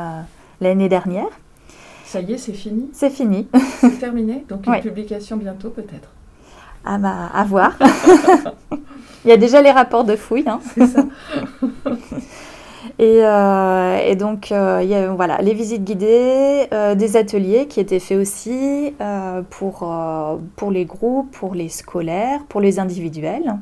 l'année 0.60 0.88
dernière. 0.88 1.28
Ça 2.04 2.20
y 2.20 2.32
est, 2.32 2.38
c'est 2.38 2.52
fini? 2.52 2.88
C'est 2.92 3.10
fini. 3.10 3.48
C'est 3.80 3.98
terminé? 3.98 4.44
Donc 4.48 4.66
une 4.66 4.80
publication 4.80 5.36
bientôt 5.36 5.70
peut-être? 5.70 6.10
À 6.88 7.44
voir. 7.44 7.76
il 9.24 9.28
y 9.28 9.32
a 9.32 9.36
déjà 9.36 9.60
les 9.60 9.70
rapports 9.70 10.04
de 10.04 10.16
fouilles. 10.16 10.48
Hein. 10.48 10.60
C'est 10.74 10.86
ça. 10.86 11.04
Et, 13.00 13.18
et 13.18 14.16
donc, 14.16 14.50
il 14.50 14.88
y 14.88 14.94
a 14.94 15.08
voilà, 15.12 15.38
les 15.40 15.54
visites 15.54 15.84
guidées, 15.84 16.66
des 16.96 17.16
ateliers 17.16 17.66
qui 17.68 17.78
étaient 17.78 18.00
faits 18.00 18.18
aussi 18.18 18.92
pour, 19.50 19.88
pour 20.56 20.70
les 20.72 20.84
groupes, 20.84 21.30
pour 21.30 21.54
les 21.54 21.68
scolaires, 21.68 22.40
pour 22.48 22.60
les 22.60 22.80
individuels. 22.80 23.54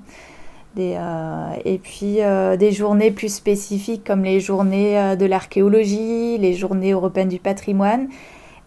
et 0.78 1.80
puis 1.82 2.18
des 2.58 2.72
journées 2.72 3.10
plus 3.10 3.34
spécifiques 3.34 4.04
comme 4.04 4.22
les 4.24 4.40
journées 4.40 5.16
de 5.18 5.26
l'archéologie, 5.26 6.38
les 6.38 6.54
journées 6.54 6.92
européennes 6.92 7.28
du 7.28 7.38
patrimoine 7.38 8.08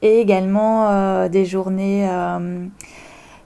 et 0.03 0.19
également 0.19 1.27
des 1.29 1.45
journées 1.45 2.07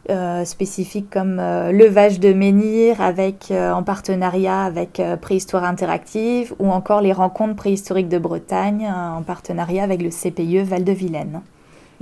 euh, 0.10 0.44
spécifiques 0.44 1.10
comme 1.10 1.40
euh, 1.40 1.72
levage 1.72 2.20
de 2.20 2.34
menhir 2.34 3.00
avec, 3.00 3.52
euh, 3.52 3.72
en 3.72 3.84
partenariat 3.84 4.64
avec 4.64 5.02
Préhistoire 5.22 5.64
Interactive 5.64 6.54
ou 6.60 6.70
encore 6.72 7.00
les 7.00 7.14
rencontres 7.14 7.56
préhistoriques 7.56 8.10
de 8.10 8.18
Bretagne 8.18 8.86
en 8.86 9.22
partenariat 9.22 9.82
avec 9.82 10.02
le 10.02 10.10
CPIE 10.10 10.64
Val-de-Vilaine. 10.64 11.40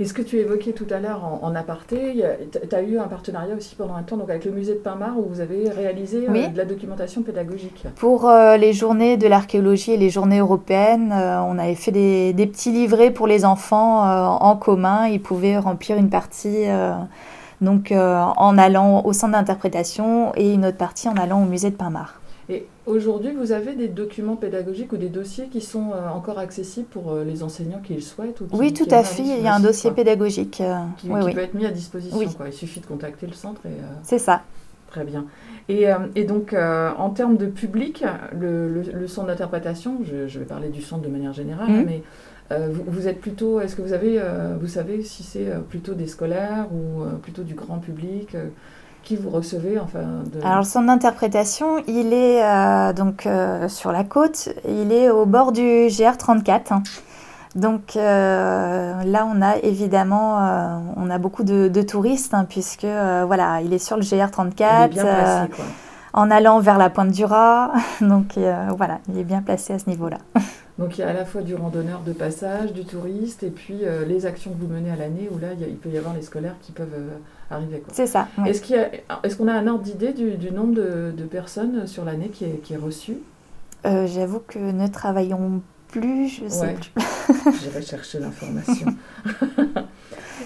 Et 0.00 0.04
ce 0.04 0.14
que 0.14 0.22
tu 0.22 0.38
évoquais 0.38 0.72
tout 0.72 0.86
à 0.90 0.98
l'heure 0.98 1.38
en, 1.42 1.54
aparté, 1.54 2.24
tu 2.50 2.74
as 2.74 2.82
eu 2.82 2.98
un 2.98 3.06
partenariat 3.06 3.54
aussi 3.54 3.76
pendant 3.76 3.94
un 3.94 4.02
temps 4.02 4.16
donc 4.16 4.30
avec 4.30 4.44
le 4.46 4.50
musée 4.50 4.72
de 4.72 4.78
Pinmar 4.78 5.16
où 5.16 5.28
vous 5.28 5.38
avez 5.40 5.68
réalisé 5.68 6.26
de 6.26 6.56
la 6.56 6.64
documentation 6.64 7.22
pédagogique. 7.22 7.84
Pour 7.94 8.28
les 8.58 8.72
journées 8.72 9.16
de 9.16 9.28
l'archéologie 9.28 9.92
et 9.92 9.96
les 9.96 10.10
journées 10.10 10.40
européennes, 10.40 11.12
on 11.12 11.56
avait 11.56 11.76
fait 11.76 11.92
des, 11.92 12.32
des, 12.32 12.46
petits 12.48 12.72
livrets 12.72 13.12
pour 13.12 13.28
les 13.28 13.44
enfants 13.44 14.02
en 14.40 14.56
commun. 14.56 15.06
Ils 15.06 15.22
pouvaient 15.22 15.58
remplir 15.58 15.98
une 15.98 16.10
partie 16.10 16.66
donc 17.62 17.92
euh, 17.92 18.18
en 18.36 18.58
allant 18.58 19.04
au 19.04 19.12
centre 19.12 19.32
d'interprétation 19.32 20.32
et 20.36 20.52
une 20.52 20.66
autre 20.66 20.76
partie 20.76 21.08
en 21.08 21.16
allant 21.16 21.42
au 21.42 21.46
musée 21.46 21.70
de 21.70 21.76
Pinmar. 21.76 22.20
Et 22.48 22.66
aujourd'hui, 22.86 23.30
vous 23.32 23.52
avez 23.52 23.74
des 23.74 23.88
documents 23.88 24.34
pédagogiques 24.34 24.92
ou 24.92 24.96
des 24.96 25.08
dossiers 25.08 25.46
qui 25.46 25.60
sont 25.60 25.92
euh, 25.92 26.08
encore 26.08 26.38
accessibles 26.38 26.88
pour 26.88 27.12
euh, 27.12 27.24
les 27.24 27.42
enseignants 27.42 27.80
qui 27.82 27.94
le 27.94 28.00
souhaitent 28.00 28.40
ou 28.40 28.48
Oui, 28.52 28.74
tout 28.74 28.88
à 28.90 29.04
fait. 29.04 29.22
Il 29.22 29.42
y 29.42 29.46
a 29.46 29.54
un 29.54 29.60
dossier 29.60 29.92
pédagogique 29.92 30.62
qui, 30.98 31.08
peut 31.08 31.38
être 31.38 31.54
mis 31.54 31.64
à 31.64 31.70
disposition. 31.70 32.20
Il 32.20 32.52
suffit 32.52 32.80
de 32.80 32.86
contacter 32.86 33.26
le 33.26 33.32
centre. 33.32 33.60
C'est 34.02 34.18
ça. 34.18 34.42
Très 34.88 35.04
bien. 35.04 35.24
Et, 35.68 36.24
donc, 36.24 36.52
en 36.54 37.10
termes 37.10 37.36
de 37.36 37.46
public, 37.46 38.04
le, 38.32 39.06
centre 39.06 39.28
d'interprétation, 39.28 40.00
je, 40.04 40.38
vais 40.38 40.44
parler 40.44 40.68
du 40.68 40.82
centre 40.82 41.02
de 41.02 41.08
manière 41.08 41.32
générale, 41.32 41.70
mmh. 41.70 41.84
mais 41.86 42.02
euh, 42.50 42.68
vous, 42.86 43.08
êtes 43.08 43.20
plutôt, 43.20 43.60
est-ce 43.60 43.76
que 43.76 43.82
vous 43.82 43.92
avez, 43.92 44.16
euh, 44.18 44.56
vous 44.60 44.66
savez 44.66 45.02
si 45.02 45.22
c'est 45.22 45.48
euh, 45.48 45.60
plutôt 45.60 45.94
des 45.94 46.06
scolaires 46.06 46.66
ou 46.72 47.04
plutôt 47.22 47.42
du 47.42 47.54
grand 47.54 47.78
public 47.78 48.36
qui 49.02 49.16
vous 49.16 49.30
recevez 49.30 49.80
enfin 49.80 50.22
Alors 50.44 50.64
son 50.64 50.88
interprétation, 50.88 51.82
il 51.88 52.12
est 52.12 52.42
donc 52.94 53.26
sur 53.68 53.90
la 53.90 54.04
côte, 54.04 54.50
il 54.68 54.92
est 54.92 55.10
au 55.10 55.26
bord 55.26 55.52
du 55.52 55.88
GR34. 55.88 56.82
Donc 57.56 57.94
là, 57.96 59.28
on 59.28 59.42
a 59.42 59.56
évidemment, 59.62 60.82
on 60.96 61.10
a 61.10 61.18
beaucoup 61.18 61.42
de, 61.42 61.82
touristes 61.82 62.32
hein, 62.34 62.46
puisque 62.48 62.84
voilà, 62.84 63.60
il 63.62 63.72
est 63.72 63.84
sur 63.84 63.96
le 63.96 64.02
GR34. 64.02 64.88
bien 64.88 64.88
placé, 64.88 65.50
quoi. 65.50 65.64
En 66.12 66.30
allant 66.30 66.60
vers 66.60 66.78
la 66.78 66.90
pointe 66.90 67.10
du 67.10 67.24
Raz, 67.24 67.72
donc 68.00 68.38
voilà, 68.76 69.00
il 69.08 69.18
est 69.18 69.24
bien 69.24 69.42
placé 69.42 69.72
à 69.72 69.78
ce 69.78 69.88
niveau-là. 69.88 70.18
Donc 70.78 70.96
il 70.96 71.02
y 71.02 71.04
a 71.04 71.08
à 71.08 71.12
la 71.12 71.24
fois 71.24 71.42
du 71.42 71.54
randonneur 71.54 72.00
de 72.00 72.12
passage, 72.12 72.72
du 72.72 72.84
touriste, 72.84 73.42
et 73.42 73.50
puis 73.50 73.80
euh, 73.82 74.04
les 74.06 74.24
actions 74.24 74.50
que 74.50 74.58
vous 74.58 74.72
menez 74.72 74.90
à 74.90 74.96
l'année, 74.96 75.28
où 75.30 75.38
là 75.38 75.48
il, 75.58 75.76
peut 75.76 75.90
y 75.90 75.98
avoir 75.98 76.14
les 76.14 76.22
scolaires 76.22 76.56
qui 76.62 76.72
peuvent 76.72 76.88
euh, 76.94 77.54
arriver. 77.54 77.82
C'est 77.92 78.06
ça. 78.06 78.28
Est-ce 78.46 79.36
qu'on 79.36 79.48
a, 79.48 79.52
un 79.52 79.66
ordre 79.66 79.82
d'idée 79.82 80.12
du, 80.12 80.50
nombre 80.50 80.74
de, 80.74 81.24
personnes 81.24 81.86
sur 81.86 82.04
l'année 82.04 82.28
qui 82.28 82.44
est, 82.44 82.62
qui 82.62 82.74
est 82.74 82.78
reçu? 82.78 83.18
Euh, 83.84 84.06
J'avoue 84.06 84.40
que 84.40 84.58
ne 84.58 84.86
travaillons 84.86 85.60
plus, 85.88 86.28
je 86.28 86.48
sais 86.48 86.74
plus. 86.74 87.52
J'irai 87.60 87.82
chercher 87.82 88.20
l'information. 88.20 88.86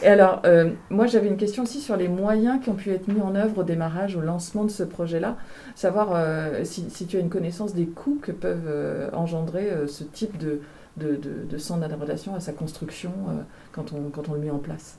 Et 0.07 0.09
alors, 0.09 0.41
euh, 0.47 0.71
moi 0.89 1.09
j'avais 1.09 1.27
une 1.27 1.37
question 1.37 1.65
aussi 1.65 1.81
sur 1.81 1.97
les 1.97 2.07
moyens 2.07 2.63
qui 2.63 2.71
ont 2.71 2.77
pu 2.77 2.93
être 2.93 3.09
mis 3.09 3.21
en 3.21 3.35
œuvre 3.35 3.59
au 3.59 3.63
démarrage, 3.65 4.15
au 4.15 4.21
lancement 4.21 4.63
de 4.63 4.71
ce 4.71 4.85
projet-là. 4.85 5.37
Savoir 5.75 6.11
euh, 6.13 6.63
si, 6.63 7.07
tu 7.09 7.17
as 7.17 7.21
une 7.21 7.29
connaissance 7.29 7.75
des 7.75 7.87
coûts 7.87 8.21
que 8.23 8.31
peuvent 8.31 8.69
euh, 8.69 9.11
engendrer 9.15 9.69
ce 9.89 10.05
type 10.05 10.39
de, 10.39 10.61
centre 11.59 11.81
d'interprétation 11.81 12.37
à 12.37 12.41
sa 12.41 12.53
construction 12.53 13.13
quand, 13.73 13.93
on, 13.93 14.11
quand 14.11 14.29
on 14.29 14.35
le 14.35 14.41
met 14.41 14.51
en 14.51 14.59
place. 14.59 14.97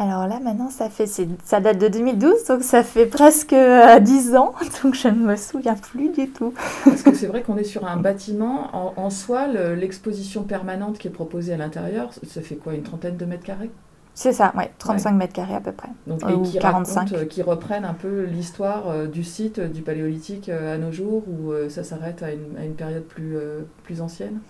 Alors 0.00 0.26
là, 0.26 0.40
maintenant, 0.40 0.70
ça 0.70 0.88
fait, 0.88 1.04
ça 1.44 1.60
date 1.60 1.76
de 1.76 1.88
2012, 1.88 2.44
donc 2.48 2.62
ça 2.62 2.82
fait 2.82 3.04
presque 3.04 3.50
10 3.50 3.54
euh, 3.54 4.36
ans, 4.38 4.54
donc 4.82 4.94
je 4.94 5.08
ne 5.08 5.26
me 5.26 5.36
souviens 5.36 5.74
plus 5.74 6.08
du 6.08 6.30
tout. 6.30 6.54
Parce 6.86 7.02
que 7.02 7.14
c'est 7.14 7.26
vrai 7.26 7.42
qu'on 7.42 7.58
est 7.58 7.64
sur 7.64 7.86
un 7.86 7.98
bâtiment, 7.98 8.70
en, 8.98 9.10
soi, 9.10 9.46
l'exposition 9.46 10.42
permanente 10.42 10.96
qui 10.96 11.08
est 11.08 11.10
proposée 11.10 11.52
à 11.52 11.58
l'intérieur, 11.58 12.14
ça 12.26 12.40
fait 12.40 12.54
quoi, 12.54 12.72
une 12.72 12.82
trentaine 12.82 13.18
de 13.18 13.26
mètres 13.26 13.44
carrés? 13.44 13.70
C'est 14.14 14.32
ça, 14.32 14.52
ouais, 14.56 14.70
35 14.78 15.12
mètres 15.12 15.32
carrés 15.32 15.54
à 15.54 15.60
peu 15.60 15.72
près. 15.72 15.88
Donc, 16.06 16.20
et 16.28 16.42
qui 16.42 16.58
45. 16.58 17.12
Euh, 17.12 17.24
qui 17.24 17.42
reprennent 17.42 17.84
un 17.84 17.94
peu 17.94 18.24
l'histoire 18.24 18.88
euh, 18.88 19.06
du 19.06 19.24
site, 19.24 19.60
du 19.60 19.82
paléolithique 19.82 20.48
à 20.48 20.76
nos 20.78 20.92
jours, 20.92 21.24
ou 21.28 21.52
ça 21.68 21.84
s'arrête 21.84 22.22
à 22.22 22.32
une, 22.32 22.56
à 22.58 22.64
une, 22.64 22.74
période 22.74 23.04
plus, 23.04 23.36
plus 23.84 24.00
ancienne? 24.00 24.40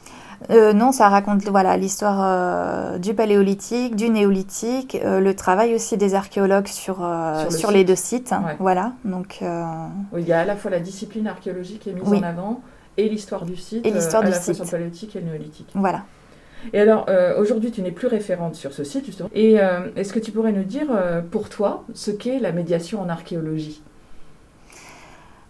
Euh, 0.49 0.73
non, 0.73 0.91
ça 0.91 1.09
raconte 1.09 1.43
voilà 1.49 1.77
l'histoire 1.77 2.19
euh, 2.23 2.99
du 2.99 3.13
paléolithique, 3.13 3.95
du 3.95 4.09
néolithique, 4.09 4.99
euh, 5.05 5.21
le 5.21 5.35
travail 5.35 5.75
aussi 5.75 5.99
des 5.99 6.15
archéologues 6.15 6.67
sur, 6.67 7.07
sur, 7.51 7.71
les 7.71 7.85
deux 7.85 7.97
sites. 7.97 8.33
Voilà, 8.59 8.93
donc. 9.05 9.41
il 9.43 10.27
y 10.27 10.33
a 10.33 10.41
à 10.41 10.45
la 10.45 10.57
fois 10.57 10.71
la 10.71 10.81
discipline 10.81 11.27
archéologique 11.27 11.81
qui 11.81 11.91
est 11.91 11.93
mise 11.93 12.09
en 12.09 12.23
avant 12.23 12.63
et 12.97 13.09
l'histoire 13.09 13.45
du 13.45 13.57
site. 13.57 13.87
Et 13.87 13.91
l'histoire 13.91 14.23
du 14.23 14.31
la 14.31 14.41
site. 14.41 14.55
sur 14.55 14.65
le 14.65 14.71
paléolithique 14.71 15.15
et 15.17 15.21
le 15.21 15.27
néolithique. 15.27 15.71
Voilà. 15.75 16.05
Et 16.73 16.81
alors, 16.81 17.07
aujourd'hui, 17.39 17.71
tu 17.71 17.83
n'es 17.83 17.91
plus 17.91 18.07
référente 18.07 18.55
sur 18.55 18.73
ce 18.73 18.85
site, 18.85 19.07
justement. 19.07 19.31
Et 19.35 19.55
est-ce 19.97 20.13
que 20.13 20.19
tu 20.19 20.31
pourrais 20.31 20.53
nous 20.53 20.65
dire, 20.65 20.87
pour 21.31 21.49
toi, 21.49 21.85
ce 21.95 22.11
qu'est 22.11 22.39
la 22.39 22.53
médiation 22.53 23.01
en 23.01 23.09
archéologie? 23.09 23.83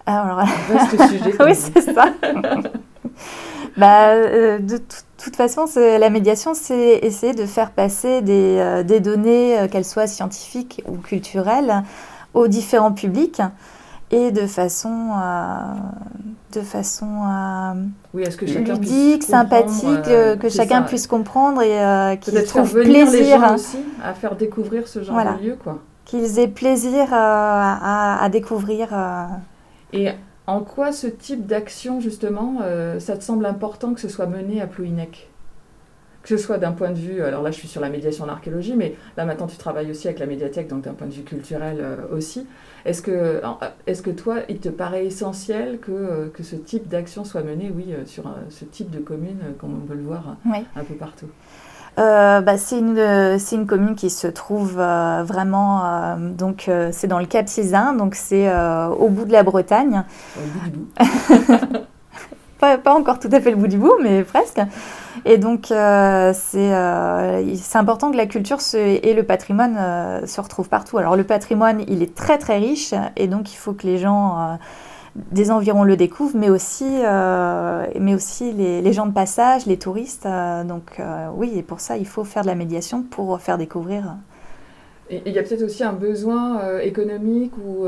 Alors, 0.07 0.45
vaste 0.69 1.09
sujet. 1.09 1.33
oui, 1.41 1.55
c'est 1.55 1.93
ça. 1.93 2.07
bah, 3.77 4.11
euh, 4.11 4.59
de 4.59 4.79
toute 5.23 5.37
façon, 5.37 5.67
la 5.77 6.11
médiation, 6.11 6.55
c'est 6.55 6.99
essayer 7.03 7.35
de 7.35 7.47
faire 7.47 7.71
passer 7.71 8.23
des, 8.23 8.57
euh, 8.59 8.83
des 8.83 9.01
données, 9.01 9.59
euh, 9.59 9.69
qu'elles 9.69 9.85
soient 9.85 10.07
scientifiques 10.07 10.83
ou 10.89 10.97
culturelles, 10.97 11.83
aux 12.35 12.49
différents 12.49 12.93
publics 12.93 13.43
et 14.11 14.33
de 14.33 14.47
façon, 14.47 15.11
de 16.53 16.61
façon 16.61 17.07
oui, 18.13 18.23
est-ce 18.23 18.37
que 18.37 18.45
ludique, 18.45 19.23
sympathique, 19.23 20.03
que 20.41 20.49
chacun 20.49 20.83
puisse 20.83 21.07
comprendre 21.07 21.63
et 21.63 22.19
qu'ils 22.19 22.45
trouvent 22.45 22.73
plaisir 22.73 23.41
les 23.47 23.55
aussi 23.55 23.79
à 24.03 24.15
faire 24.15 24.37
découvrir 24.37 24.89
ce 24.89 25.03
genre 25.03 25.17
de 25.39 25.45
lieu, 25.45 25.57
quoi. 25.63 25.79
Qu'ils 26.05 26.41
aient 26.41 26.49
plaisir 26.49 27.07
à, 27.13 28.23
à, 28.23 28.29
découvrir. 28.29 28.89
Et 29.93 30.09
en 30.51 30.63
quoi 30.63 30.91
ce 30.91 31.07
type 31.07 31.47
d'action, 31.47 32.01
justement, 32.01 32.59
euh, 32.63 32.99
ça 32.99 33.17
te 33.17 33.23
semble 33.23 33.47
important 33.47 33.95
que 33.95 34.01
ce 34.01 34.09
soit 34.09 34.27
mené 34.27 34.61
à 34.61 34.67
Plouinec 34.67 35.30
Que 36.23 36.37
ce 36.37 36.37
soit 36.37 36.59
d'un 36.59 36.73
point 36.73 36.91
de 36.91 36.99
vue, 36.99 37.23
alors 37.23 37.43
là 37.43 37.51
je 37.51 37.57
suis 37.57 37.69
sur 37.69 37.81
la 37.81 37.89
médiation 37.89 38.25
en 38.25 38.29
archéologie, 38.29 38.75
mais 38.77 38.95
là 39.17 39.25
maintenant 39.25 39.47
tu 39.47 39.57
travailles 39.57 39.91
aussi 39.91 40.07
avec 40.07 40.19
la 40.19 40.27
médiathèque, 40.27 40.69
donc 40.69 40.83
d'un 40.83 40.93
point 40.93 41.07
de 41.07 41.13
vue 41.13 41.23
culturel 41.23 41.79
euh, 41.81 41.97
aussi. 42.15 42.47
Est-ce 42.85 43.03
que, 43.03 43.41
est 43.87 44.03
que 44.03 44.11
toi, 44.11 44.37
il 44.49 44.59
te 44.59 44.69
paraît 44.69 45.07
essentiel 45.07 45.79
que, 45.81 45.93
euh, 45.93 46.29
que 46.29 46.43
ce 46.43 46.57
type 46.57 46.89
d'action 46.89 47.25
soit 47.25 47.43
mené, 47.43 47.73
oui, 47.75 47.95
sur 48.07 48.25
ce 48.49 48.65
type 48.65 48.91
de 48.91 48.99
commune, 48.99 49.39
comme 49.59 49.75
on 49.83 49.87
peut 49.87 49.95
le 49.95 50.03
voir 50.03 50.37
un 50.77 50.85
peu 50.85 50.95
partout? 50.95 51.29
Euh, 51.99 52.41
bah, 52.41 52.57
c'est 52.57 52.79
une, 52.79 52.99
une, 52.99 53.67
commune 53.67 53.95
qui 53.95 54.11
se 54.11 54.27
trouve 54.27 54.77
euh, 54.79 55.23
vraiment, 55.25 55.85
euh, 55.85 56.17
donc 56.31 56.71
c'est 56.93 57.09
dans 57.09 57.19
le 57.19 57.27
Cap 57.27 57.49
Sizun, 57.49 57.95
donc 57.95 58.15
c'est 58.15 58.51
au 58.99 59.09
bout 59.09 59.25
de 59.25 59.33
la 59.33 59.43
Bretagne. 59.43 60.05
Au 60.37 60.41
bout 60.47 60.65
du 60.65 60.71
bout. 60.71 60.89
pas, 62.59 62.79
pas, 62.79 62.95
encore 62.95 63.19
tout 63.19 63.29
à 63.33 63.41
fait 63.41 63.51
le 63.51 63.57
bout 63.57 63.67
du 63.67 63.79
bout, 63.79 63.95
mais 64.03 64.23
presque. 64.23 64.61
Et 65.25 65.39
donc 65.39 65.67
c'est 65.69 66.73
important 67.75 68.11
que 68.11 68.17
la 68.17 68.27
culture 68.27 68.59
et 68.75 69.15
le 69.15 69.23
patrimoine 69.23 70.27
se 70.27 70.41
retrouvent 70.41 70.69
partout. 70.69 70.99
Alors 70.99 71.17
le 71.17 71.25
patrimoine, 71.25 71.85
il 71.89 72.03
est 72.03 72.15
très 72.15 72.39
très 72.39 72.59
riche, 72.59 72.95
et 73.17 73.27
donc 73.27 73.53
il 73.53 73.57
faut 73.57 73.73
que 73.73 73.87
les 73.87 73.99
gens 73.99 74.59
des 75.17 75.51
environs 75.51 75.85
le 75.85 75.97
découvrent, 75.97 76.37
mais 76.37 76.51
aussi, 76.51 76.87
euh, 77.05 77.87
mais 77.99 78.15
aussi 78.15 78.53
les, 78.53 78.93
gens 78.93 79.07
de 79.07 79.13
passage, 79.13 79.67
les 79.67 79.79
touristes. 79.79 80.27
Euh, 80.27 80.65
donc 80.65 80.99
euh, 80.99 81.29
oui, 81.35 81.53
et 81.57 81.63
pour 81.63 81.81
ça, 81.81 81.97
il 81.97 82.07
faut 82.07 82.25
faire 82.25 82.43
de 82.43 82.49
la 82.49 82.55
médiation 82.55 83.03
pour 83.03 83.41
faire 83.41 83.59
découvrir. 83.59 84.17
il 85.11 85.33
y 85.33 85.39
a 85.39 85.43
peut-être 85.43 85.63
aussi 85.63 85.83
un 85.83 85.93
besoin 85.93 86.79
économique 86.81 87.53
ou 87.59 87.85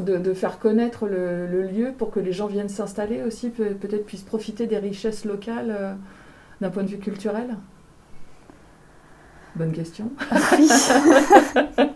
de, 0.00 0.34
faire 0.34 0.58
connaître 0.58 1.06
le, 1.06 1.62
lieu 1.62 1.92
pour 1.96 2.10
que 2.10 2.20
les 2.20 2.32
gens 2.32 2.46
viennent 2.46 2.68
s'installer 2.68 3.22
aussi, 3.22 3.50
peut-être 3.50 4.06
puissent 4.06 4.22
profiter 4.22 4.66
des 4.66 4.78
richesses 4.78 5.24
locales 5.24 5.96
d'un 6.60 6.70
point 6.70 6.82
de 6.82 6.88
vue 6.88 6.98
culturel? 6.98 7.56
Bonne 9.56 9.72
question. 9.72 10.10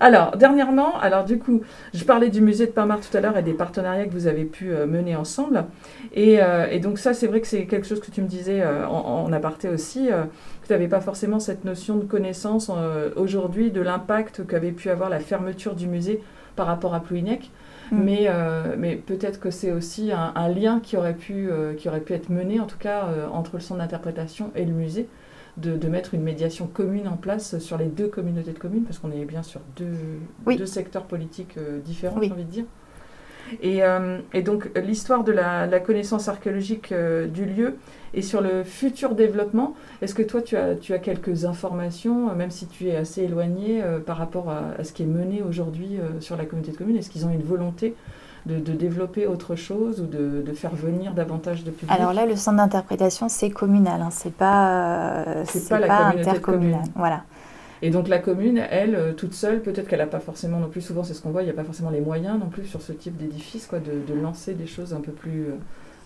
Alors, 0.00 0.36
dernièrement, 0.36 0.98
alors 0.98 1.24
du 1.24 1.38
coup, 1.38 1.62
je 1.94 2.04
parlais 2.04 2.28
du 2.28 2.40
musée 2.40 2.66
de 2.66 2.72
Pinmar 2.72 3.00
tout 3.00 3.16
à 3.16 3.20
l'heure 3.20 3.36
et 3.36 3.42
des 3.42 3.54
partenariats 3.54 4.04
que 4.04 4.12
vous 4.12 4.26
avez 4.26 4.44
pu 4.44 4.70
euh, 4.70 4.86
mener 4.86 5.16
ensemble. 5.16 5.64
Et, 6.12 6.42
euh, 6.42 6.66
et 6.70 6.78
donc 6.78 6.98
ça, 6.98 7.14
c'est 7.14 7.26
vrai 7.26 7.40
que 7.40 7.46
c'est 7.46 7.66
quelque 7.66 7.86
chose 7.86 8.00
que 8.00 8.10
tu 8.10 8.20
me 8.20 8.26
disais 8.26 8.60
euh, 8.60 8.86
en, 8.86 9.24
en, 9.24 9.32
aparté 9.32 9.68
aussi, 9.68 10.08
que 10.08 10.66
tu 10.66 10.72
n'avais 10.72 10.88
pas 10.88 11.00
forcément 11.00 11.40
cette 11.40 11.64
notion 11.64 11.96
de 11.96 12.04
connaissance 12.04 12.70
aujourd'hui 13.16 13.70
de 13.70 13.80
l'impact 13.80 14.46
qu'avait 14.46 14.72
pu 14.72 14.90
avoir 14.90 15.08
la 15.10 15.20
fermeture 15.20 15.74
du 15.74 15.86
musée 15.86 16.22
par 16.56 16.66
rapport 16.66 16.94
à 16.94 17.00
Plouinec. 17.00 17.50
Mm. 17.90 18.02
Mais, 18.02 18.28
mais 18.78 18.96
peut-être 18.96 19.40
que 19.40 19.50
c'est 19.50 19.72
aussi 19.72 20.12
un, 20.12 20.32
un, 20.34 20.48
lien 20.48 20.80
qui 20.80 20.96
aurait, 20.96 21.14
pu, 21.14 21.48
qui 21.76 21.88
aurait 21.88 22.00
pu 22.00 22.12
être 22.12 22.30
mené, 22.30 22.60
en 22.60 22.66
tout 22.66 22.78
cas, 22.78 23.08
entre 23.32 23.56
le 23.56 23.60
centre 23.60 23.80
d'interprétation 23.80 24.50
et 24.54 24.64
le 24.64 24.72
musée 24.72 25.08
de, 25.56 25.88
mettre 25.88 26.14
une 26.14 26.22
médiation 26.22 26.66
commune 26.66 27.08
en 27.08 27.16
place 27.16 27.58
sur 27.58 27.78
les 27.78 27.86
deux 27.86 28.08
communautés 28.08 28.52
de 28.52 28.58
communes, 28.58 28.84
parce 28.84 28.98
qu'on 28.98 29.12
est 29.12 29.24
bien 29.24 29.42
sur 29.42 29.60
deux, 29.76 29.96
deux 30.46 30.66
secteurs 30.66 31.04
politiques 31.04 31.56
euh, 31.58 31.80
différents, 31.80 32.20
j'ai 32.20 32.32
envie 32.32 32.44
de 32.44 32.50
dire. 32.50 32.64
Et, 33.62 33.84
euh, 33.84 34.18
et 34.32 34.42
donc 34.42 34.70
l'histoire 34.76 35.24
de 35.24 35.32
la, 35.32 35.80
connaissance 35.80 36.28
archéologique 36.28 36.92
euh, 36.92 37.26
du 37.26 37.44
lieu 37.44 37.76
et 38.14 38.22
sur 38.22 38.40
le 38.40 38.62
futur 38.64 39.14
développement, 39.14 39.74
est-ce 40.00 40.14
que 40.14 40.22
toi 40.22 40.40
tu 40.40 40.56
as, 40.56 40.76
tu 40.76 40.94
as 40.94 40.98
quelques 40.98 41.44
informations, 41.44 42.34
même 42.34 42.50
si 42.50 42.66
tu 42.66 42.88
es 42.88 42.96
assez 42.96 43.22
éloigné 43.22 43.82
par 44.06 44.16
rapport 44.16 44.50
à, 44.50 44.62
à, 44.78 44.84
ce 44.84 44.92
qui 44.92 45.02
est 45.02 45.06
mené 45.06 45.42
aujourd'hui 45.42 45.98
sur 46.20 46.36
la 46.36 46.44
communauté 46.44 46.72
de 46.72 46.76
communes? 46.76 46.96
Est-ce 46.96 47.10
qu'ils 47.10 47.26
ont 47.26 47.32
une 47.32 47.42
volonté 47.42 47.96
de, 48.46 48.72
développer 48.72 49.26
autre 49.26 49.56
chose 49.56 50.00
ou 50.00 50.06
de, 50.06 50.52
faire 50.52 50.74
venir 50.74 51.14
davantage 51.14 51.64
de 51.64 51.70
public? 51.70 51.90
Alors 51.90 52.12
là, 52.12 52.26
le 52.26 52.36
centre 52.36 52.58
d'interprétation, 52.58 53.28
c'est 53.28 53.50
communal, 53.50 54.00
hein, 54.00 54.10
c'est 54.10 54.34
pas, 54.34 55.24
euh, 55.26 55.44
c'est 55.46 55.68
pas, 55.68 55.80
pas 55.86 56.06
intercommunal. 56.06 56.82
Voilà. 56.94 57.22
Et 57.84 57.90
donc 57.90 58.08
la 58.08 58.18
commune, 58.18 58.62
elle, 58.70 58.94
euh, 58.94 59.12
toute 59.12 59.34
seule, 59.34 59.60
peut-être 59.60 59.86
qu'elle 59.88 59.98
n'a 59.98 60.06
pas 60.06 60.18
forcément 60.18 60.58
non 60.58 60.68
plus, 60.68 60.80
souvent 60.80 61.04
c'est 61.04 61.12
ce 61.12 61.20
qu'on 61.20 61.32
voit, 61.32 61.42
il 61.42 61.44
n'y 61.44 61.50
a 61.50 61.54
pas 61.54 61.64
forcément 61.64 61.90
les 61.90 62.00
moyens 62.00 62.40
non 62.40 62.48
plus 62.48 62.64
sur 62.64 62.80
ce 62.80 62.92
type 62.92 63.18
d'édifice, 63.18 63.66
quoi, 63.66 63.78
de, 63.78 64.14
lancer 64.14 64.54
des 64.54 64.66
choses 64.66 64.94
un 64.94 65.02
peu 65.02 65.12
plus 65.12 65.48
euh, 65.48 65.56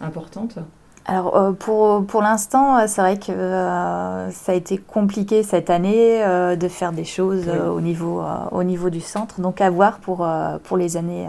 importantes. 0.01 0.59
Alors 1.07 1.55
pour, 1.55 2.05
pour 2.05 2.21
l'instant, 2.21 2.87
c'est 2.89 3.01
vrai 3.01 3.17
que 3.17 3.33
ça 3.33 4.53
a 4.53 4.55
été 4.55 4.77
compliqué 4.77 5.43
cette 5.43 5.71
année 5.71 6.23
de 6.55 6.69
faire 6.69 6.93
des 6.93 7.05
choses 7.05 7.49
au, 7.49 7.81
niveau, 7.81 8.23
au 8.53 8.63
niveau 8.63 8.91
du 8.91 9.01
centre, 9.01 9.41
donc 9.41 9.63
à 9.63 9.71
voir 9.71 10.01
pour, 10.01 10.29
pour 10.65 10.77
les 10.77 10.99
années 10.99 11.27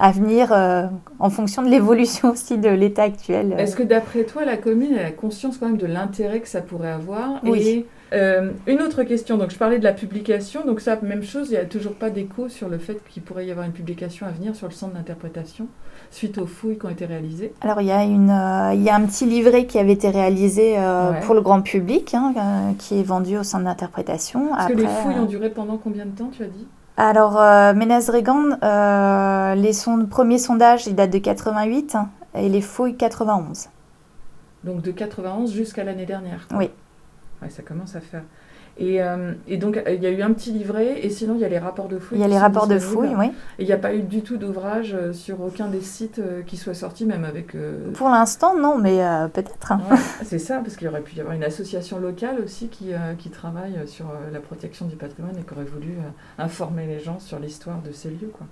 à 0.00 0.12
venir 0.12 0.52
euh, 0.52 0.86
en 1.18 1.30
fonction 1.30 1.62
de 1.62 1.68
l'évolution 1.68 2.30
aussi 2.32 2.58
de 2.58 2.70
l'état 2.70 3.02
actuel. 3.02 3.54
Est-ce 3.58 3.76
que 3.76 3.82
d'après 3.82 4.24
toi, 4.24 4.44
la 4.44 4.56
commune 4.56 4.96
a 4.96 5.10
conscience 5.10 5.58
quand 5.58 5.66
même 5.66 5.76
de 5.76 5.86
l'intérêt 5.86 6.40
que 6.40 6.48
ça 6.48 6.62
pourrait 6.62 6.90
avoir 6.90 7.40
Oui. 7.44 7.60
Et, 7.68 7.86
euh, 8.12 8.50
une 8.66 8.82
autre 8.82 9.02
question, 9.02 9.36
donc 9.36 9.50
je 9.50 9.58
parlais 9.58 9.78
de 9.78 9.84
la 9.84 9.92
publication, 9.92 10.64
donc 10.64 10.80
ça, 10.80 10.98
même 11.02 11.22
chose, 11.22 11.48
il 11.48 11.52
n'y 11.52 11.58
a 11.58 11.64
toujours 11.64 11.94
pas 11.94 12.10
d'écho 12.10 12.48
sur 12.48 12.68
le 12.68 12.78
fait 12.78 13.02
qu'il 13.08 13.22
pourrait 13.22 13.46
y 13.46 13.50
avoir 13.50 13.66
une 13.66 13.72
publication 13.72 14.26
à 14.26 14.30
venir 14.30 14.54
sur 14.56 14.66
le 14.66 14.72
centre 14.72 14.94
d'interprétation 14.94 15.68
suite 16.10 16.38
aux 16.38 16.46
fouilles 16.46 16.78
qui 16.78 16.86
ont 16.86 16.90
été 16.90 17.06
réalisées 17.06 17.52
Alors 17.60 17.80
il 17.80 17.86
y, 17.86 17.92
a 17.92 18.02
une, 18.02 18.30
euh, 18.30 18.74
il 18.74 18.82
y 18.82 18.90
a 18.90 18.96
un 18.96 19.06
petit 19.06 19.26
livret 19.26 19.66
qui 19.66 19.78
avait 19.78 19.92
été 19.92 20.10
réalisé 20.10 20.76
pour 21.22 21.34
le 21.34 21.40
grand 21.40 21.62
public, 21.62 22.14
hein, 22.14 22.74
qui 22.78 22.98
est 22.98 23.04
vendu 23.04 23.38
au 23.38 23.44
centre 23.44 23.64
d'interprétation. 23.64 24.50
Parce 24.50 24.72
que 24.72 24.76
les 24.76 24.86
fouilles 24.86 25.18
ont 25.18 25.26
duré 25.26 25.50
pendant 25.50 25.76
combien 25.76 26.06
de 26.06 26.10
temps, 26.10 26.30
tu 26.32 26.42
as 26.42 26.48
dit? 26.48 26.66
Alors, 27.00 27.40
euh, 27.40 27.72
Ménez-Regan, 27.72 28.58
euh, 28.62 29.54
les 29.54 29.72
premiers 30.10 30.36
sondages, 30.36 30.86
ils 30.86 30.94
datent 30.94 31.10
de 31.10 31.16
88 31.16 31.96
et 32.34 32.48
les 32.50 32.60
fouilles 32.60 32.94
91. 32.94 33.70
Donc 34.64 34.82
de 34.82 34.90
91 34.90 35.50
jusqu'à 35.50 35.82
l'année 35.82 36.04
dernière. 36.04 36.46
Oui. 36.54 36.70
Ouais, 37.42 37.50
ça 37.50 37.62
commence 37.62 37.96
à 37.96 38.00
faire. 38.00 38.22
Euh, 38.80 39.34
et, 39.46 39.56
donc, 39.56 39.82
il 39.86 40.02
y 40.02 40.06
a 40.06 40.10
eu 40.10 40.22
un 40.22 40.32
petit 40.32 40.52
livret, 40.52 41.04
et 41.04 41.10
sinon, 41.10 41.34
il 41.34 41.40
y 41.40 41.44
a 41.44 41.48
les 41.48 41.58
rapports 41.58 41.88
de 41.88 41.98
fouilles. 41.98 42.18
Il 42.18 42.20
y 42.22 42.24
a 42.24 42.28
les 42.28 42.38
rapports 42.38 42.66
de 42.66 42.78
fouilles, 42.78 43.14
oui. 43.16 43.26
Et 43.58 43.62
il 43.62 43.66
n'y 43.66 43.72
a 43.72 43.78
pas 43.78 43.94
eu 43.94 44.02
du 44.02 44.22
tout 44.22 44.36
d'ouvrage 44.36 44.94
euh, 44.94 45.12
sur 45.12 45.40
aucun 45.42 45.68
des 45.68 45.80
sites 45.80 46.18
euh, 46.18 46.42
qui 46.42 46.56
soit 46.56 46.74
sorti, 46.74 47.04
même 47.04 47.24
avec. 47.24 47.56
Pour 47.94 48.08
l'instant, 48.08 48.56
non, 48.56 48.78
mais 48.78 48.98
peut-être. 49.32 49.72
c'est 50.24 50.38
ça, 50.38 50.58
parce 50.58 50.76
qu'il 50.76 50.88
aurait 50.88 51.02
pu 51.02 51.16
y 51.16 51.20
avoir 51.20 51.34
une 51.34 51.44
association 51.44 51.98
locale 51.98 52.40
aussi 52.42 52.68
qui, 52.68 52.92
qui 53.18 53.30
travaille 53.30 53.86
sur 53.86 54.06
la 54.32 54.40
protection 54.40 54.86
du 54.86 54.96
patrimoine 54.96 55.36
et 55.38 55.42
qui 55.42 55.52
aurait 55.52 55.64
voulu 55.64 55.94
informer 56.38 56.86
les 56.86 57.00
gens 57.00 57.18
sur 57.18 57.38
l'histoire 57.38 57.80
de 57.82 57.92
ces 57.92 58.10
lieux, 58.10 58.30
quoi. 58.32 58.46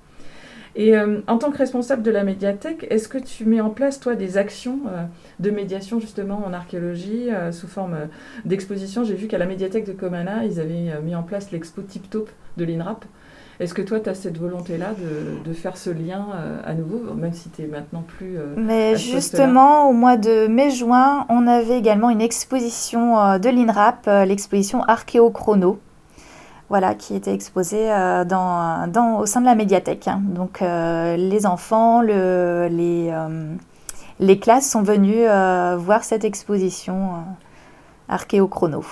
Et 0.79 0.97
euh, 0.97 1.21
en 1.27 1.39
tant 1.39 1.51
que 1.51 1.59
responsable 1.59 2.03
de 2.03 2.11
la 2.13 2.23
médiathèque, 2.23 2.87
est-ce 2.89 3.09
que 3.09 3.19
tu 3.19 3.45
mets 3.45 3.61
en 3.61 3.69
place, 3.69 3.99
toi, 3.99 4.15
des 4.15 4.39
actions 4.39 4.79
euh, 4.87 5.03
de 5.41 5.51
médiation, 5.51 5.99
justement, 5.99 6.41
en 6.47 6.53
archéologie, 6.53 7.31
euh, 7.33 7.51
sous 7.51 7.67
forme 7.67 7.97
d'exposition? 8.45 9.03
J'ai 9.03 9.17
vu 9.17 9.27
qu'à 9.27 9.39
la 9.39 9.47
médiathèque 9.47 9.87
de 9.87 9.93
Comana, 9.93 10.45
ils 10.45 10.61
avaient 10.61 11.03
mis 11.03 11.17
en 11.17 11.25
place 11.25 11.51
l'expo 11.51 11.83
Tip 11.83 12.09
Top 12.09 12.31
de 12.57 12.65
l'INRAP. 12.65 13.05
Est-ce 13.59 13.75
que 13.75 13.83
toi, 13.83 13.99
tu 13.99 14.09
as 14.09 14.15
cette 14.15 14.39
volonté-là 14.39 14.95
de, 14.95 15.51
de, 15.51 15.53
faire 15.53 15.77
ce 15.77 15.91
lien 15.91 16.27
à 16.65 16.75
nouveau, 16.75 17.13
même 17.13 17.33
si 17.33 17.51
tu 17.51 17.63
es 17.63 17.67
maintenant 17.67 18.05
plus... 18.07 18.39
Mais 18.57 18.95
justement, 18.97 19.91
au 19.91 19.93
mois 19.93 20.17
de 20.17 20.47
mai-juin, 20.47 21.27
on 21.29 21.49
avait 21.49 21.77
également 21.77 22.11
une 22.11 22.21
exposition 22.21 23.37
de 23.37 23.49
l'INRAP, 23.49 24.07
l'exposition 24.29 24.85
Archéochrono 24.85 25.81
voilà, 26.69 26.95
qui 26.95 27.15
était 27.15 27.33
exposé 27.33 27.91
euh, 27.91 28.25
dans, 28.25 29.19
au 29.19 29.27
sein 29.27 29.41
de 29.41 29.47
la 29.47 29.55
médiathèque. 29.55 30.09
Donc 30.23 30.61
euh, 30.61 31.17
les 31.17 31.47
enfants, 31.47 32.03
le, 32.03 32.69
les, 32.71 33.11
euh, 33.11 33.55
les 34.21 34.39
classes 34.39 34.71
sont 34.71 34.83
venus 34.83 35.27
voir 35.79 36.05
cette 36.05 36.25
exposition 36.25 37.25
archéochrono. 38.09 38.85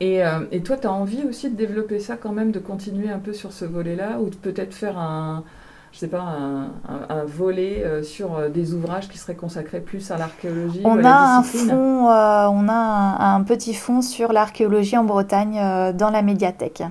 Et, 0.00 0.20
et 0.52 0.62
toi, 0.62 0.76
tu 0.76 0.86
as 0.86 0.92
envie 0.92 1.24
aussi 1.24 1.50
de 1.50 1.56
développer 1.56 1.98
ça 1.98 2.16
quand 2.16 2.30
même, 2.32 2.52
de 2.52 2.60
continuer 2.60 3.10
un 3.10 3.18
peu 3.18 3.32
sur 3.32 3.52
ce 3.52 3.64
volet-là, 3.64 4.20
ou 4.20 4.30
de 4.30 4.36
peut-être 4.36 4.72
faire 4.72 4.96
un, 4.96 5.42
je 5.90 5.98
sais 5.98 6.06
pas, 6.06 6.20
un, 6.20 7.24
volet 7.24 7.84
sur 8.04 8.48
des 8.48 8.74
ouvrages 8.74 9.08
qui 9.08 9.18
seraient 9.18 9.34
consacrés 9.34 9.80
plus 9.80 10.12
à 10.12 10.16
l'archéologie 10.16 10.82
on, 10.84 11.04
a 11.04 11.42
fond, 11.42 12.06
on 12.06 12.68
a 12.68 13.34
un, 13.34 13.42
petit 13.42 13.74
fond 13.74 14.00
sur 14.00 14.32
l'archéologie 14.32 14.96
en 14.96 15.04
Bretagne 15.04 15.92
dans 15.94 16.10
la 16.10 16.22
médiathèque 16.22 16.84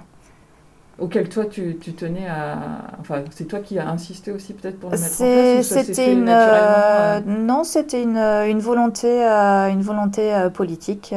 auquel 0.99 1.29
toi 1.29 1.45
tu, 1.45 1.75
tenais 1.75 2.27
à. 2.27 2.57
Enfin, 2.99 3.23
c'est 3.31 3.45
toi 3.45 3.59
qui 3.59 3.77
as 3.77 3.87
insisté 3.87 4.31
aussi 4.31 4.53
peut-être 4.53 4.79
pour 4.79 4.89
le 4.89 4.97
mettre 4.97 5.13
en 5.13 5.17
place 5.17 5.67
C'était 5.67 6.11
une. 6.11 6.27
Euh, 6.27 7.19
non, 7.21 7.63
c'était 7.63 8.01
une, 8.01 8.17
une, 8.17 8.59
volonté, 8.59 9.07
euh, 9.07 9.69
une 9.69 9.81
volonté 9.81 10.33
euh, 10.33 10.49
politique 10.49 11.13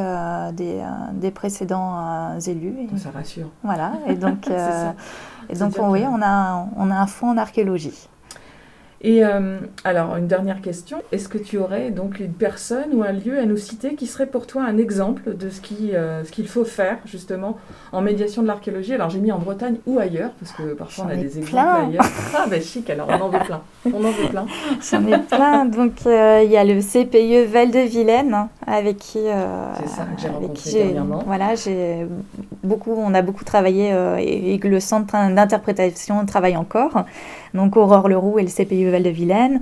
des, 0.53 0.83
des, 1.15 1.31
précédents 1.31 2.39
élus. 2.47 2.89
Ça 2.97 3.11
rassure. 3.11 3.51
Voilà, 3.63 3.93
et 4.07 4.15
donc, 4.17 4.49
et 5.49 5.55
donc 5.55 5.75
oui, 5.79 6.05
on 6.07 6.21
a, 6.23 6.69
on 6.77 6.91
a 6.91 6.95
un 6.95 7.07
fonds 7.07 7.31
en 7.31 7.39
archéologie. 7.39 8.10
Et 9.03 9.25
euh, 9.25 9.57
alors, 9.85 10.17
une 10.17 10.27
dernière 10.27 10.61
question. 10.61 10.99
Est-ce 11.11 11.29
que 11.29 11.39
tu 11.39 11.57
aurais 11.57 11.91
donc 11.91 12.21
une 12.21 12.35
personne 12.35 12.91
ou 12.93 13.03
un 13.03 13.13
lieu 13.13 13.39
à 13.39 13.47
nous 13.47 13.57
citer 13.57 13.95
qui 13.95 14.07
serait 14.07 14.27
pour 14.27 14.47
toi 14.47 14.63
un 14.63 14.77
exemple 14.77 15.37
de 15.37 15.49
ce 15.49 15.63
qu'il 15.63 15.93
euh, 15.95 16.23
qu'il 16.25 16.47
faut 16.47 16.67
faire 16.67 16.99
justement 17.07 17.57
en 17.93 18.03
médiation 18.03 18.43
de 18.43 18.47
l'archéologie? 18.47 18.93
Alors, 18.93 19.09
j'ai 19.09 19.21
mis 19.21 19.33
en 19.33 19.39
Bretagne 19.39 19.77
ou 19.87 19.99
ailleurs, 19.99 20.33
parce 20.39 20.53
que 20.53 20.75
parfois 20.75 21.07
on 21.07 21.13
a 21.13 21.17
des 21.17 21.39
exemples 21.39 21.59
ailleurs. 21.59 22.05
Ah, 22.37 22.47
ben 22.49 22.63
chic, 22.63 22.89
alors 22.91 23.09
on 23.09 23.21
en 23.21 23.29
veut 23.29 23.39
plein. 23.41 23.63
On 23.87 24.05
en 24.05 24.11
veut 24.11 24.29
plein. 24.29 24.47
J'en 24.91 25.07
ai 25.07 25.19
plein. 25.19 25.65
Donc, 25.65 25.93
euh, 26.07 26.43
il 26.45 26.51
y 26.51 26.57
a 26.57 26.65
le 26.65 26.81
CPE 26.81 27.51
Val 27.51 27.71
de 27.71 27.81
Vilaine, 27.81 28.35
hein, 28.35 28.49
avec 28.67 28.99
qui. 28.99 29.19
C'est 29.19 29.89
ça, 29.89 30.05
que 30.05 30.21
j'ai 30.21 30.29
rencontré 30.29 30.71
dernièrement. 30.73 31.23
Voilà, 31.27 31.55
j'ai 31.55 32.07
beaucoup, 32.63 32.93
on 32.93 33.15
a 33.15 33.23
beaucoup 33.23 33.45
travaillé 33.45 33.95
et, 34.19 34.55
et, 34.55 34.59
le 34.59 34.81
centre 34.81 35.13
d'interprétation 35.35 36.25
travaille 36.27 36.57
encore 36.57 37.05
donc 37.55 37.77
Aurore 37.77 38.09
Leroux 38.09 38.39
et 38.39 38.43
le 38.43 38.49
CPU 38.49 38.90
Val-de-Vilaine. 38.91 39.61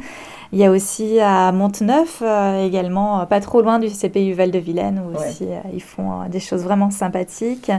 Il 0.53 0.59
y 0.59 0.65
a 0.65 0.71
aussi 0.71 1.21
à 1.21 1.53
Monteneuf, 1.53 2.23
euh, 2.23 2.65
également, 2.65 3.21
euh, 3.21 3.25
pas 3.27 3.41
trop 3.41 3.61
loin 3.61 3.79
du 3.79 3.89
CPU 3.89 4.33
Val-de-Vilaine, 4.33 5.03
où 5.05 5.15
aussi 5.15 5.45
euh, 5.45 5.59
ils 5.75 5.83
font 5.83 6.27
des 6.31 6.41
choses 6.41 6.63
vraiment 6.63 6.91
sympathiques. 6.91 7.71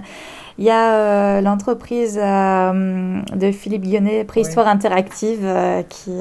Il 0.59 0.65
y 0.65 0.69
a 0.69 1.41
l'entreprise 1.41 2.15
de 2.15 3.51
Philippe 3.51 3.83
Guionnet, 3.83 4.23
Préhistoire 4.25 4.67
Interactive, 4.67 5.47
qui, 5.87 6.11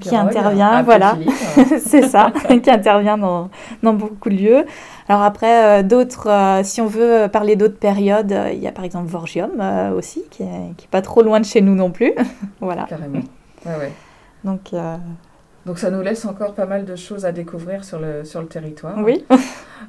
qui 0.00 0.16
intervient, 0.16 0.82
voilà, 0.82 1.18
c'est 1.84 2.06
ça, 2.06 2.32
qui 2.62 2.70
intervient 2.70 3.18
dans, 3.18 3.50
dans, 3.82 3.94
beaucoup 3.94 4.28
de 4.28 4.36
lieux. 4.36 4.64
Alors 5.08 5.22
après, 5.22 5.82
d'autres, 5.82 6.60
si 6.62 6.80
on 6.80 6.86
veut 6.86 7.26
parler 7.26 7.56
d'autres 7.56 7.78
périodes, 7.78 8.34
il 8.52 8.60
y 8.60 8.68
a 8.68 8.72
par 8.72 8.84
exemple 8.84 9.08
Vorgium 9.08 9.60
aussi, 9.96 10.22
qui 10.30 10.44
n'est 10.44 10.72
qui 10.76 10.84
est 10.84 10.90
pas 10.90 11.02
trop 11.02 11.22
loin 11.22 11.40
de 11.40 11.46
chez 11.46 11.60
nous 11.60 11.74
non 11.74 11.90
plus. 11.90 12.12
voilà. 12.60 12.84
Carrément. 12.84 13.18
Ouais, 13.66 13.76
ouais. 13.76 13.92
Donc, 14.44 14.72
euh, 14.72 14.96
Donc 15.66 15.78
ça 15.78 15.90
nous 15.90 16.02
laisse 16.02 16.24
encore 16.24 16.54
pas 16.54 16.66
mal 16.66 16.84
de 16.84 16.96
choses 16.96 17.24
à 17.24 17.32
découvrir 17.32 17.84
sur 17.84 17.98
le, 17.98 18.24
sur 18.24 18.40
le 18.40 18.48
territoire. 18.48 18.98
Oui. 18.98 19.24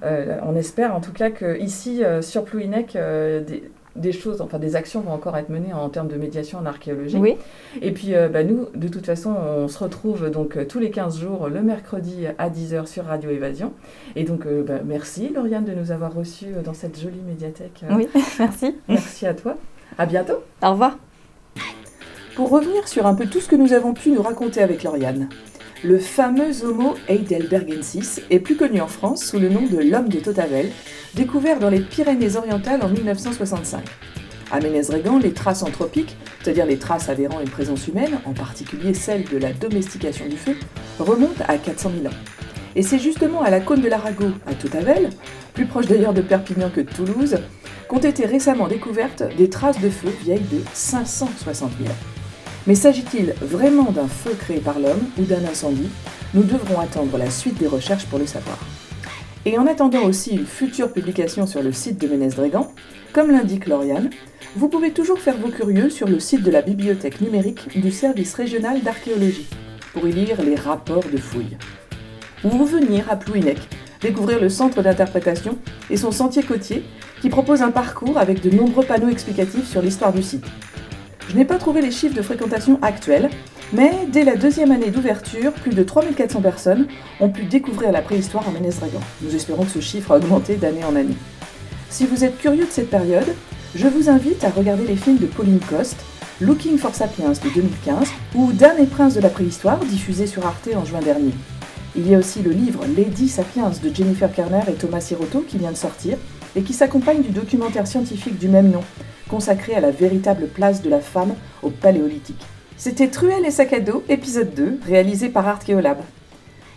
Euh, 0.04 0.38
on 0.46 0.56
espère 0.56 0.96
en 0.96 1.02
tout 1.02 1.12
cas 1.12 1.32
qu'ici, 1.32 2.06
euh, 2.06 2.22
sur 2.22 2.46
Plouinec, 2.46 2.94
des, 2.94 3.70
des, 3.96 4.12
choses, 4.12 4.40
enfin 4.40 4.60
des 4.60 4.76
actions 4.76 5.02
vont 5.02 5.12
encore 5.12 5.36
être 5.36 5.50
menées 5.50 5.74
en 5.74 5.90
termes 5.90 6.08
de 6.08 6.16
médiation 6.16 6.60
en 6.60 6.66
archéologie. 6.68 7.18
Oui. 7.18 7.36
Et 7.82 7.92
puis 7.92 8.14
bah, 8.32 8.44
nous, 8.44 8.68
de 8.76 8.88
toute 8.88 9.08
façon, 9.08 9.36
on 9.36 9.68
se 9.68 9.80
retrouve 9.80 10.30
donc 10.30 10.68
tous 10.68 10.78
les 10.78 10.92
15 10.92 11.20
jours 11.20 11.50
le 11.50 11.64
mercredi 11.64 12.28
à 12.38 12.50
10h 12.52 12.86
sur 12.86 13.06
Radio 13.06 13.32
Évasion. 13.32 13.74
Et 14.16 14.24
donc 14.24 14.48
bah, 14.48 14.76
merci 14.86 15.30
Lauriane 15.34 15.66
de 15.66 15.74
nous 15.74 15.92
avoir 15.92 16.14
reçus 16.14 16.54
dans 16.64 16.76
cette 16.76 16.98
jolie 16.98 17.24
médiathèque. 17.28 17.84
Oui, 17.90 18.08
merci. 18.40 18.76
Merci 18.88 19.26
à 19.26 19.34
toi. 19.34 19.56
À 19.98 20.06
bientôt. 20.06 20.44
Au 20.62 20.70
revoir. 20.70 20.98
Pour 22.40 22.52
revenir 22.52 22.88
sur 22.88 23.06
un 23.06 23.16
peu 23.16 23.26
tout 23.26 23.42
ce 23.42 23.50
que 23.50 23.58
nous 23.58 23.74
avons 23.74 23.94
pu 23.94 24.12
nous 24.12 24.22
raconter 24.22 24.62
avec 24.62 24.84
Lauriane, 24.84 25.28
le 25.84 26.00
fameux 26.00 26.64
Homo 26.64 26.96
heidelbergensis 27.10 28.22
est 28.30 28.40
plus 28.40 28.56
connu 28.56 28.80
en 28.80 28.88
France 28.88 29.26
sous 29.26 29.40
le 29.40 29.50
nom 29.50 29.64
de 29.64 29.76
l'homme 29.80 30.08
de 30.08 30.22
Totavel, 30.22 30.72
découvert 31.16 31.60
dans 31.60 31.70
les 31.70 31.82
Pyrénées-Orientales 31.82 32.82
en 32.82 32.88
1965. 32.88 33.84
À 34.52 34.62
Ménez-Régan, 34.62 35.20
les 35.20 35.34
traces 35.34 35.64
anthropiques, 35.64 36.16
c'est-à-dire 36.42 36.66
les 36.66 36.78
traces 36.78 37.10
avérant 37.10 37.42
une 37.42 37.50
présence 37.50 37.90
humaine, 37.90 38.22
en 38.24 38.32
particulier 38.32 38.94
celle 38.94 39.26
de 39.26 39.38
la 39.38 39.52
domestication 39.52 40.26
du 40.26 40.38
feu, 40.38 40.56
remontent 40.98 41.44
à 41.46 41.58
400 41.58 41.92
000 42.02 42.08
ans. 42.08 42.18
Et 42.78 42.84
c'est 42.84 43.00
justement 43.00 43.42
à 43.42 43.50
la 43.50 43.60
cône 43.60 43.82
de 43.82 43.90
l'Arago, 43.90 44.28
à 44.48 44.54
Totavel, 44.54 45.10
plus 45.54 45.66
proche 45.66 45.88
d'ailleurs 45.88 46.14
de 46.14 46.22
Perpignan 46.22 46.70
que 46.74 46.80
de 46.80 46.90
Toulouse, 46.90 47.40
qu'ont 47.90 47.98
été 48.00 48.26
récemment 48.26 48.70
découvertes 48.70 49.24
des 49.36 49.50
traces 49.50 49.82
de 49.82 49.90
feu 49.90 50.14
vieilles 50.24 50.40
de 50.50 50.62
560 50.74 51.72
000 51.78 51.90
ans. 51.90 52.09
Mais 52.70 52.76
s'agit-il 52.76 53.34
vraiment 53.42 53.92
d'un 53.92 54.08
feu 54.08 54.36
créé 54.38 54.60
par 54.60 54.78
l'homme 54.78 55.02
ou 55.18 55.24
d'un 55.24 55.44
incendie? 55.44 55.90
Nous 56.36 56.44
devrons 56.44 56.80
attendre 56.80 57.18
la 57.18 57.32
suite 57.32 57.58
des 57.58 57.66
recherches 57.66 58.06
pour 58.06 58.20
le 58.20 58.28
savoir. 58.28 58.60
Et 59.44 59.58
en 59.58 59.66
attendant 59.66 60.04
aussi 60.04 60.36
une 60.36 60.46
future 60.46 60.94
publication 60.94 61.48
sur 61.48 61.64
le 61.64 61.72
site 61.72 62.00
de 62.00 62.08
Ménez-Drégan, 62.08 62.72
comme 63.12 63.32
l'indique 63.32 63.66
Lauriane, 63.66 64.12
vous 64.56 64.70
pouvez 64.70 64.92
toujours 64.92 65.18
faire 65.18 65.36
vos 65.40 65.48
curieux 65.48 65.90
sur 65.90 66.08
le 66.08 66.20
site 66.20 66.44
de 66.44 66.52
la 66.52 66.62
bibliothèque 66.62 67.22
numérique 67.22 67.82
du 67.82 67.92
service 67.92 68.36
régional 68.36 68.84
d'archéologie 68.84 69.50
pour 69.94 70.08
y 70.08 70.12
lire 70.12 70.40
les 70.44 70.54
rapports 70.54 71.10
de 71.12 71.18
fouilles. 71.18 71.58
Ou 72.44 72.66
venir 72.66 73.10
à 73.10 73.16
Plouinec, 73.16 73.58
découvrir 74.00 74.40
le 74.40 74.50
centre 74.50 74.84
d'interprétation 74.84 75.58
et 75.90 75.98
son 75.98 76.12
sentier 76.12 76.44
côtier 76.44 76.84
qui 77.20 77.30
propose 77.30 77.64
un 77.64 77.72
parcours 77.72 78.20
avec 78.20 78.42
de 78.42 78.56
nombreux 78.56 78.86
panneaux 78.86 79.10
explicatifs 79.10 79.68
sur 79.68 79.82
l'histoire 79.82 80.14
du 80.14 80.22
site. 80.22 80.46
Je 81.30 81.36
n'ai 81.36 81.46
pas 81.46 81.60
trouvé 81.60 81.82
les 81.82 81.92
chiffres 81.92 82.16
de 82.16 82.24
fréquentation 82.24 82.80
actuels, 82.82 83.30
mais 83.72 83.92
dès 84.12 84.24
la 84.24 84.36
deuxième 84.36 84.72
année 84.72 84.90
d'ouverture, 84.90 85.54
plus 85.54 85.76
de 85.76 85.84
3400 85.84 86.42
personnes 86.42 86.88
ont 87.20 87.30
pu 87.30 87.44
découvrir 87.44 87.92
la 87.92 88.02
préhistoire 88.02 88.50
en 88.50 88.52
Ménez-Dragon. 88.52 89.00
Nous 89.22 89.36
espérons 89.36 89.64
que 89.64 89.70
ce 89.70 89.80
chiffre 89.80 90.12
a 90.12 90.18
augmenté 90.18 90.56
d'année 90.56 90.84
en 90.84 90.96
année. 90.96 91.16
Si 91.92 92.08
vous 92.08 92.24
êtes 92.24 92.40
curieux 92.40 92.66
de 92.66 92.72
cette 92.72 92.90
période, 92.90 93.36
je 93.76 93.88
vous 93.88 94.10
invite 94.10 94.44
à 94.44 94.50
regarder 94.50 94.88
les 94.88 94.96
films 94.96 95.20
de 95.20 95.28
Pauline 95.28 95.60
Coste, 95.60 96.04
Looking 96.42 96.80
for 96.80 96.96
Sapiens 96.96 97.34
de 97.34 97.54
2015 97.54 98.10
ou 98.34 98.52
et 98.52 98.86
Prince 98.88 99.14
de 99.14 99.22
la 99.22 99.30
préhistoire 99.30 99.78
diffusé 99.78 100.26
sur 100.26 100.48
Arte 100.48 100.70
en 100.76 100.84
juin 100.84 101.02
dernier. 101.02 101.34
Il 101.96 102.10
y 102.10 102.16
a 102.16 102.18
aussi 102.18 102.42
le 102.42 102.52
livre 102.52 102.86
Lady 102.98 103.30
Sapiens 103.30 103.70
de 103.70 103.94
Jennifer 103.94 104.34
Kerner 104.34 104.64
et 104.68 104.74
Thomas 104.74 105.02
Sirotto 105.02 105.46
qui 105.48 105.60
vient 105.60 105.72
de 105.72 105.78
sortir 105.78 106.18
et 106.56 106.64
qui 106.64 106.74
s'accompagne 106.74 107.22
du 107.22 107.30
documentaire 107.30 107.86
scientifique 107.86 108.40
du 108.40 108.48
même 108.48 108.72
nom, 108.72 108.82
consacré 109.30 109.74
à 109.76 109.80
la 109.80 109.92
véritable 109.92 110.48
place 110.48 110.82
de 110.82 110.90
la 110.90 111.00
femme 111.00 111.36
au 111.64 111.70
Paléolithique. 111.70 112.46
C'était 112.76 113.08
Truel 113.08 113.46
et 113.46 113.52
sac 113.52 113.74
à 113.74 113.80
dos, 113.80 114.04
épisode 114.10 114.54
2, 114.54 114.80
réalisé 114.86 115.30
par 115.30 115.48
Archeolab. 115.48 116.00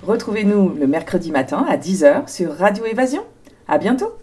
Retrouvez-nous 0.02 0.74
le 0.74 0.86
mercredi 0.86 1.30
matin 1.30 1.64
à 1.68 1.76
10h 1.76 2.28
sur 2.28 2.56
Radio 2.56 2.84
Évasion. 2.86 3.22
À 3.68 3.78
bientôt! 3.78 4.21